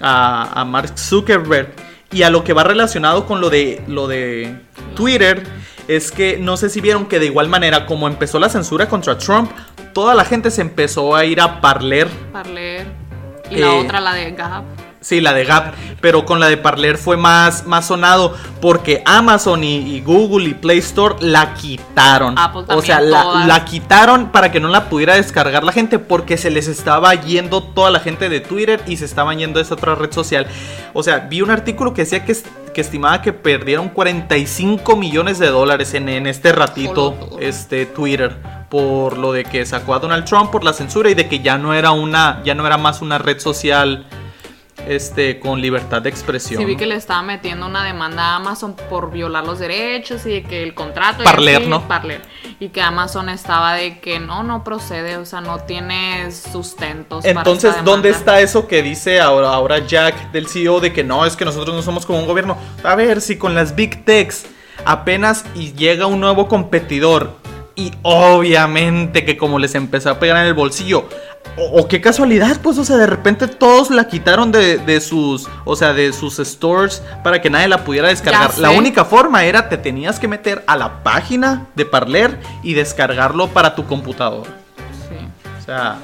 a, 0.00 0.60
a 0.60 0.64
Mark 0.64 0.98
Zuckerberg. 0.98 1.72
Y 2.12 2.22
a 2.22 2.30
lo 2.30 2.44
que 2.44 2.52
va 2.52 2.62
relacionado 2.62 3.26
con 3.26 3.40
lo 3.40 3.50
de, 3.50 3.82
lo 3.88 4.06
de 4.06 4.54
Twitter, 4.94 5.42
es 5.88 6.12
que 6.12 6.36
no 6.38 6.56
sé 6.56 6.70
si 6.70 6.80
vieron 6.80 7.06
que 7.06 7.18
de 7.18 7.26
igual 7.26 7.48
manera, 7.48 7.84
como 7.86 8.06
empezó 8.06 8.38
la 8.38 8.48
censura 8.48 8.88
contra 8.88 9.18
Trump, 9.18 9.50
toda 9.92 10.14
la 10.14 10.24
gente 10.24 10.50
se 10.50 10.60
empezó 10.60 11.16
a 11.16 11.24
ir 11.24 11.40
a 11.40 11.60
Parler. 11.60 12.08
Parler. 12.32 12.86
Y 13.50 13.56
la 13.56 13.66
Eh, 13.66 13.80
otra, 13.80 14.00
la 14.00 14.14
de 14.14 14.30
Gap. 14.32 14.64
Sí, 15.00 15.20
la 15.20 15.32
de 15.32 15.44
Gap, 15.44 15.74
pero 16.00 16.24
con 16.24 16.40
la 16.40 16.48
de 16.48 16.56
Parler 16.56 16.98
fue 16.98 17.16
más, 17.16 17.66
más 17.66 17.86
sonado 17.86 18.34
porque 18.60 19.02
Amazon 19.04 19.62
y, 19.62 19.76
y 19.76 20.00
Google 20.00 20.48
y 20.48 20.54
Play 20.54 20.78
Store 20.78 21.16
la 21.20 21.54
quitaron. 21.54 22.36
Apple 22.38 22.64
o 22.68 22.82
sea, 22.82 23.00
la, 23.00 23.44
la 23.46 23.64
quitaron 23.64 24.32
para 24.32 24.50
que 24.50 24.58
no 24.58 24.68
la 24.68 24.88
pudiera 24.88 25.14
descargar 25.14 25.62
la 25.64 25.72
gente 25.72 25.98
porque 25.98 26.36
se 26.36 26.50
les 26.50 26.66
estaba 26.66 27.14
yendo 27.14 27.62
toda 27.62 27.90
la 27.90 28.00
gente 28.00 28.28
de 28.28 28.40
Twitter 28.40 28.82
y 28.86 28.96
se 28.96 29.04
estaban 29.04 29.38
yendo 29.38 29.60
a 29.60 29.62
esa 29.62 29.74
otra 29.74 29.94
red 29.94 30.12
social. 30.12 30.46
O 30.92 31.02
sea, 31.02 31.20
vi 31.20 31.40
un 31.40 31.50
artículo 31.50 31.94
que 31.94 32.02
decía 32.02 32.24
que, 32.24 32.36
que 32.74 32.80
estimaba 32.80 33.22
que 33.22 33.32
perdieron 33.32 33.88
45 33.88 34.96
millones 34.96 35.38
de 35.38 35.48
dólares 35.48 35.94
en, 35.94 36.08
en 36.08 36.26
este 36.26 36.52
ratito 36.52 37.14
este 37.40 37.86
Twitter 37.86 38.36
por 38.68 39.16
lo 39.16 39.32
de 39.32 39.44
que 39.44 39.64
sacó 39.64 39.94
a 39.94 39.98
Donald 39.98 40.24
Trump 40.24 40.50
por 40.50 40.64
la 40.64 40.72
censura 40.72 41.10
y 41.10 41.14
de 41.14 41.28
que 41.28 41.40
ya 41.40 41.58
no 41.58 41.72
era 41.74 41.92
una 41.92 42.42
ya 42.44 42.54
no 42.54 42.66
era 42.66 42.76
más 42.76 43.00
una 43.00 43.18
red 43.18 43.38
social 43.38 44.06
este 44.86 45.38
con 45.40 45.60
libertad 45.60 46.02
de 46.02 46.10
expresión. 46.10 46.60
Sí, 46.60 46.64
vi 46.64 46.76
que 46.76 46.86
le 46.86 46.94
estaba 46.94 47.22
metiendo 47.22 47.66
una 47.66 47.84
demanda 47.84 48.22
a 48.22 48.36
Amazon 48.36 48.76
por 48.88 49.10
violar 49.10 49.44
los 49.44 49.58
derechos 49.58 50.24
y 50.26 50.30
de 50.30 50.42
que 50.42 50.62
el 50.62 50.74
contrato. 50.74 51.22
y 51.22 51.24
Parler, 51.24 51.56
así, 51.56 51.66
¿no? 51.66 51.86
Parler. 51.86 52.22
Y 52.60 52.68
que 52.68 52.80
Amazon 52.80 53.28
estaba 53.28 53.74
de 53.74 53.98
que 54.00 54.20
no, 54.20 54.42
no 54.42 54.64
procede, 54.64 55.16
o 55.16 55.26
sea, 55.26 55.40
no 55.40 55.58
tiene 55.60 56.30
sustentos. 56.32 57.24
Entonces, 57.24 57.74
¿dónde 57.84 58.10
está 58.10 58.40
eso 58.40 58.66
que 58.66 58.82
dice 58.82 59.20
ahora, 59.20 59.48
ahora 59.48 59.78
Jack 59.80 60.30
del 60.32 60.48
CEO 60.48 60.80
de 60.80 60.92
que 60.92 61.04
no, 61.04 61.26
es 61.26 61.36
que 61.36 61.44
nosotros 61.44 61.74
no 61.74 61.82
somos 61.82 62.06
como 62.06 62.20
un 62.20 62.26
gobierno? 62.26 62.56
A 62.82 62.94
ver, 62.94 63.20
si 63.20 63.36
con 63.36 63.54
las 63.54 63.74
Big 63.74 64.04
Techs 64.04 64.46
apenas 64.84 65.44
y 65.54 65.72
llega 65.72 66.06
un 66.06 66.20
nuevo 66.20 66.48
competidor 66.48 67.45
y 67.76 67.92
obviamente 68.02 69.24
que 69.24 69.36
como 69.36 69.58
les 69.58 69.74
empezó 69.74 70.10
a 70.10 70.18
pegar 70.18 70.38
en 70.38 70.46
el 70.46 70.54
bolsillo, 70.54 71.08
o, 71.56 71.80
o 71.80 71.88
qué 71.88 72.00
casualidad, 72.00 72.60
pues, 72.60 72.76
o 72.78 72.84
sea, 72.84 72.96
de 72.96 73.06
repente 73.06 73.46
todos 73.46 73.90
la 73.90 74.08
quitaron 74.08 74.50
de, 74.50 74.78
de 74.78 75.00
sus, 75.00 75.48
o 75.64 75.76
sea, 75.76 75.92
de 75.92 76.12
sus 76.12 76.38
stores 76.38 77.02
para 77.22 77.40
que 77.40 77.50
nadie 77.50 77.68
la 77.68 77.84
pudiera 77.84 78.08
descargar. 78.08 78.58
La 78.58 78.70
única 78.70 79.04
forma 79.04 79.44
era 79.44 79.68
te 79.68 79.78
tenías 79.78 80.18
que 80.18 80.26
meter 80.26 80.64
a 80.66 80.76
la 80.76 81.04
página 81.04 81.68
de 81.76 81.84
Parler 81.84 82.38
y 82.62 82.74
descargarlo 82.74 83.48
para 83.48 83.74
tu 83.74 83.86
computadora. 83.86 84.50
Sí. 85.08 85.16
O 85.60 85.64
sea, 85.64 85.98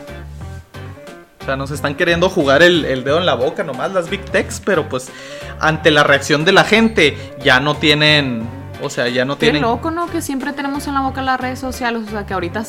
O 1.40 1.44
sea, 1.44 1.56
nos 1.56 1.72
están 1.72 1.96
queriendo 1.96 2.28
jugar 2.28 2.62
el, 2.62 2.84
el 2.84 3.02
dedo 3.02 3.18
en 3.18 3.26
la 3.26 3.34
boca 3.34 3.64
nomás 3.64 3.92
las 3.92 4.08
Big 4.08 4.24
Techs, 4.26 4.60
pero 4.64 4.88
pues 4.88 5.10
ante 5.58 5.90
la 5.90 6.04
reacción 6.04 6.44
de 6.44 6.52
la 6.52 6.62
gente 6.64 7.16
ya 7.42 7.58
no 7.58 7.76
tienen, 7.76 8.46
o 8.82 8.90
sea, 8.90 9.08
ya 9.08 9.24
no 9.24 9.34
Qué 9.38 9.46
tienen... 9.46 9.62
loco, 9.62 9.90
¿no? 9.90 10.06
Que 10.10 10.20
siempre 10.20 10.52
tenemos 10.52 10.86
en 10.86 10.94
la 10.94 11.00
boca 11.00 11.22
las 11.22 11.40
redes 11.40 11.58
sociales, 11.58 12.02
o 12.06 12.10
sea, 12.10 12.26
que 12.26 12.34
ahorita 12.34 12.64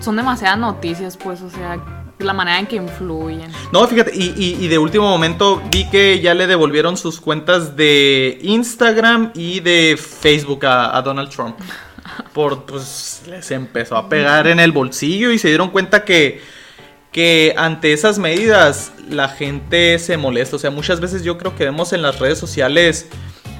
son 0.00 0.16
demasiadas 0.16 0.58
noticias, 0.58 1.16
pues, 1.16 1.40
o 1.42 1.50
sea, 1.50 1.78
la 2.18 2.32
manera 2.32 2.58
en 2.60 2.66
que 2.66 2.76
influyen. 2.76 3.50
No, 3.72 3.86
fíjate, 3.88 4.12
y, 4.14 4.32
y- 4.36 4.64
y 4.64 4.68
de 4.68 4.78
último 4.78 5.08
momento 5.08 5.60
vi 5.70 5.88
que 5.90 6.20
ya 6.20 6.34
le 6.34 6.46
devolvieron 6.46 6.96
sus 6.96 7.20
cuentas 7.20 7.76
de 7.76 8.38
Instagram 8.42 9.32
y 9.34 9.60
de 9.60 9.96
Facebook 9.98 10.66
a, 10.66 10.96
a 10.96 11.02
Donald 11.02 11.30
Trump. 11.30 11.56
Por, 12.32 12.64
pues, 12.64 13.22
les 13.28 13.50
empezó 13.50 13.96
a 13.96 14.08
pegar 14.08 14.46
en 14.46 14.60
el 14.60 14.70
bolsillo 14.72 15.30
y 15.32 15.38
se 15.38 15.48
dieron 15.48 15.70
cuenta 15.70 16.04
que, 16.04 16.40
que 17.10 17.54
ante 17.56 17.92
esas 17.92 18.18
medidas 18.18 18.92
la 19.08 19.28
gente 19.28 19.98
se 19.98 20.16
molesta. 20.16 20.56
O 20.56 20.58
sea, 20.58 20.70
muchas 20.70 21.00
veces 21.00 21.22
yo 21.24 21.38
creo 21.38 21.54
que 21.56 21.64
vemos 21.64 21.92
en 21.92 22.02
las 22.02 22.18
redes 22.18 22.38
sociales 22.38 23.08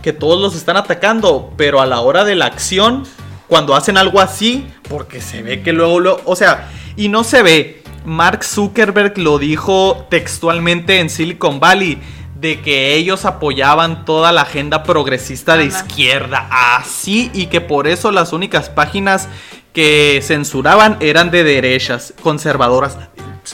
que 0.03 0.13
todos 0.13 0.41
los 0.41 0.55
están 0.55 0.77
atacando, 0.77 1.53
pero 1.57 1.81
a 1.81 1.87
la 1.87 2.01
hora 2.01 2.25
de 2.25 2.35
la 2.35 2.47
acción, 2.47 3.05
cuando 3.49 3.75
hacen 3.75 3.97
algo 3.97 4.21
así, 4.21 4.67
porque 4.89 5.21
se 5.21 5.43
ve 5.43 5.63
que 5.63 5.73
luego, 5.73 6.01
lo, 6.01 6.21
o 6.25 6.37
sea, 6.37 6.71
y 6.97 7.09
no 7.09 7.25
se 7.25 7.43
ve. 7.43 7.83
Mark 8.05 8.43
Zuckerberg 8.43 9.17
lo 9.19 9.39
dijo 9.39 10.07
textualmente 10.11 10.99
en 10.99 11.09
Silicon 11.09 11.61
Valley 11.61 12.01
de 12.35 12.61
que 12.61 12.95
ellos 12.97 13.25
apoyaban 13.25 14.05
toda 14.05 14.33
la 14.33 14.43
agenda 14.43 14.83
progresista 14.83 15.57
de 15.57 15.67
izquierda, 15.67 16.49
así 16.51 17.31
y 17.33 17.47
que 17.47 17.61
por 17.61 17.87
eso 17.87 18.11
las 18.11 18.33
únicas 18.33 18.69
páginas 18.69 19.29
que 19.73 20.21
censuraban 20.23 20.97
eran 20.99 21.31
de 21.31 21.45
derechas, 21.45 22.13
conservadoras. 22.21 22.99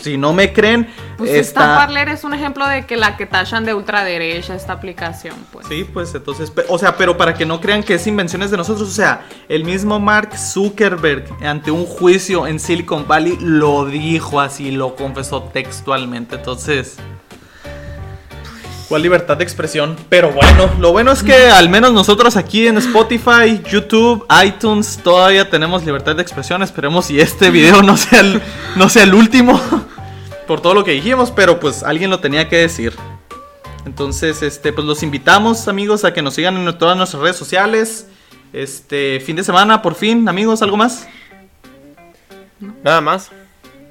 Si 0.00 0.16
no 0.16 0.32
me 0.32 0.52
creen, 0.52 0.88
Pues 1.16 1.30
esta 1.30 1.76
Parler 1.76 2.08
es 2.08 2.24
un 2.24 2.34
ejemplo 2.34 2.66
de 2.66 2.86
que 2.86 2.96
la 2.96 3.16
que 3.16 3.26
tachan 3.26 3.64
de 3.64 3.74
ultraderecha 3.74 4.54
esta 4.54 4.72
aplicación, 4.74 5.34
pues. 5.52 5.66
Sí, 5.66 5.84
pues 5.84 6.14
entonces, 6.14 6.52
o 6.68 6.78
sea, 6.78 6.96
pero 6.96 7.16
para 7.16 7.34
que 7.34 7.44
no 7.44 7.60
crean 7.60 7.82
que 7.82 7.94
es 7.94 8.06
invenciones 8.06 8.50
de 8.50 8.56
nosotros, 8.56 8.88
o 8.88 8.92
sea, 8.92 9.26
el 9.48 9.64
mismo 9.64 9.98
Mark 9.98 10.36
Zuckerberg 10.36 11.26
ante 11.44 11.70
un 11.70 11.84
juicio 11.84 12.46
en 12.46 12.60
Silicon 12.60 13.06
Valley 13.08 13.38
lo 13.40 13.84
dijo 13.84 14.40
así, 14.40 14.70
lo 14.70 14.94
confesó 14.94 15.42
textualmente, 15.42 16.36
entonces... 16.36 16.98
¿Cuál 18.88 19.02
libertad 19.02 19.36
de 19.36 19.44
expresión? 19.44 19.96
Pero 20.08 20.32
bueno, 20.32 20.70
lo 20.78 20.92
bueno 20.92 21.12
es 21.12 21.22
que 21.22 21.50
al 21.50 21.68
menos 21.68 21.92
nosotros 21.92 22.36
aquí 22.36 22.66
en 22.66 22.78
Spotify, 22.78 23.60
YouTube, 23.70 24.26
iTunes, 24.42 24.98
todavía 25.04 25.50
tenemos 25.50 25.84
libertad 25.84 26.16
de 26.16 26.22
expresión. 26.22 26.62
Esperemos 26.62 27.04
si 27.04 27.20
este 27.20 27.50
video 27.52 27.82
no 27.82 27.98
sea 27.98 28.20
el, 28.20 28.40
no 28.76 28.88
sea 28.88 29.02
el 29.02 29.12
último 29.12 29.60
por 30.46 30.62
todo 30.62 30.72
lo 30.72 30.84
que 30.84 30.92
dijimos, 30.92 31.30
pero 31.30 31.60
pues 31.60 31.82
alguien 31.82 32.08
lo 32.08 32.20
tenía 32.20 32.48
que 32.48 32.56
decir. 32.56 32.94
Entonces, 33.84 34.42
este, 34.42 34.72
pues 34.72 34.86
los 34.86 35.02
invitamos, 35.02 35.68
amigos, 35.68 36.06
a 36.06 36.14
que 36.14 36.22
nos 36.22 36.34
sigan 36.34 36.56
en 36.56 36.78
todas 36.78 36.96
nuestras 36.96 37.22
redes 37.22 37.36
sociales. 37.36 38.06
Este, 38.54 39.20
fin 39.20 39.36
de 39.36 39.44
semana, 39.44 39.82
por 39.82 39.96
fin, 39.96 40.26
amigos, 40.30 40.62
¿algo 40.62 40.78
más? 40.78 41.06
Nada 42.82 43.02
más. 43.02 43.30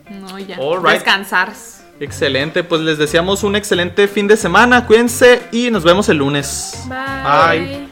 No, 0.09 0.39
ya. 0.39 0.57
All 0.59 0.79
right. 0.79 0.93
Descansar. 0.93 1.53
Excelente, 1.99 2.63
pues 2.63 2.81
les 2.81 2.97
deseamos 2.97 3.43
un 3.43 3.55
excelente 3.55 4.07
fin 4.07 4.27
de 4.27 4.37
semana, 4.37 4.85
cuídense 4.85 5.41
y 5.51 5.71
nos 5.71 5.83
vemos 5.83 6.09
el 6.09 6.17
lunes. 6.17 6.85
Bye. 6.87 7.59
Bye. 7.59 7.86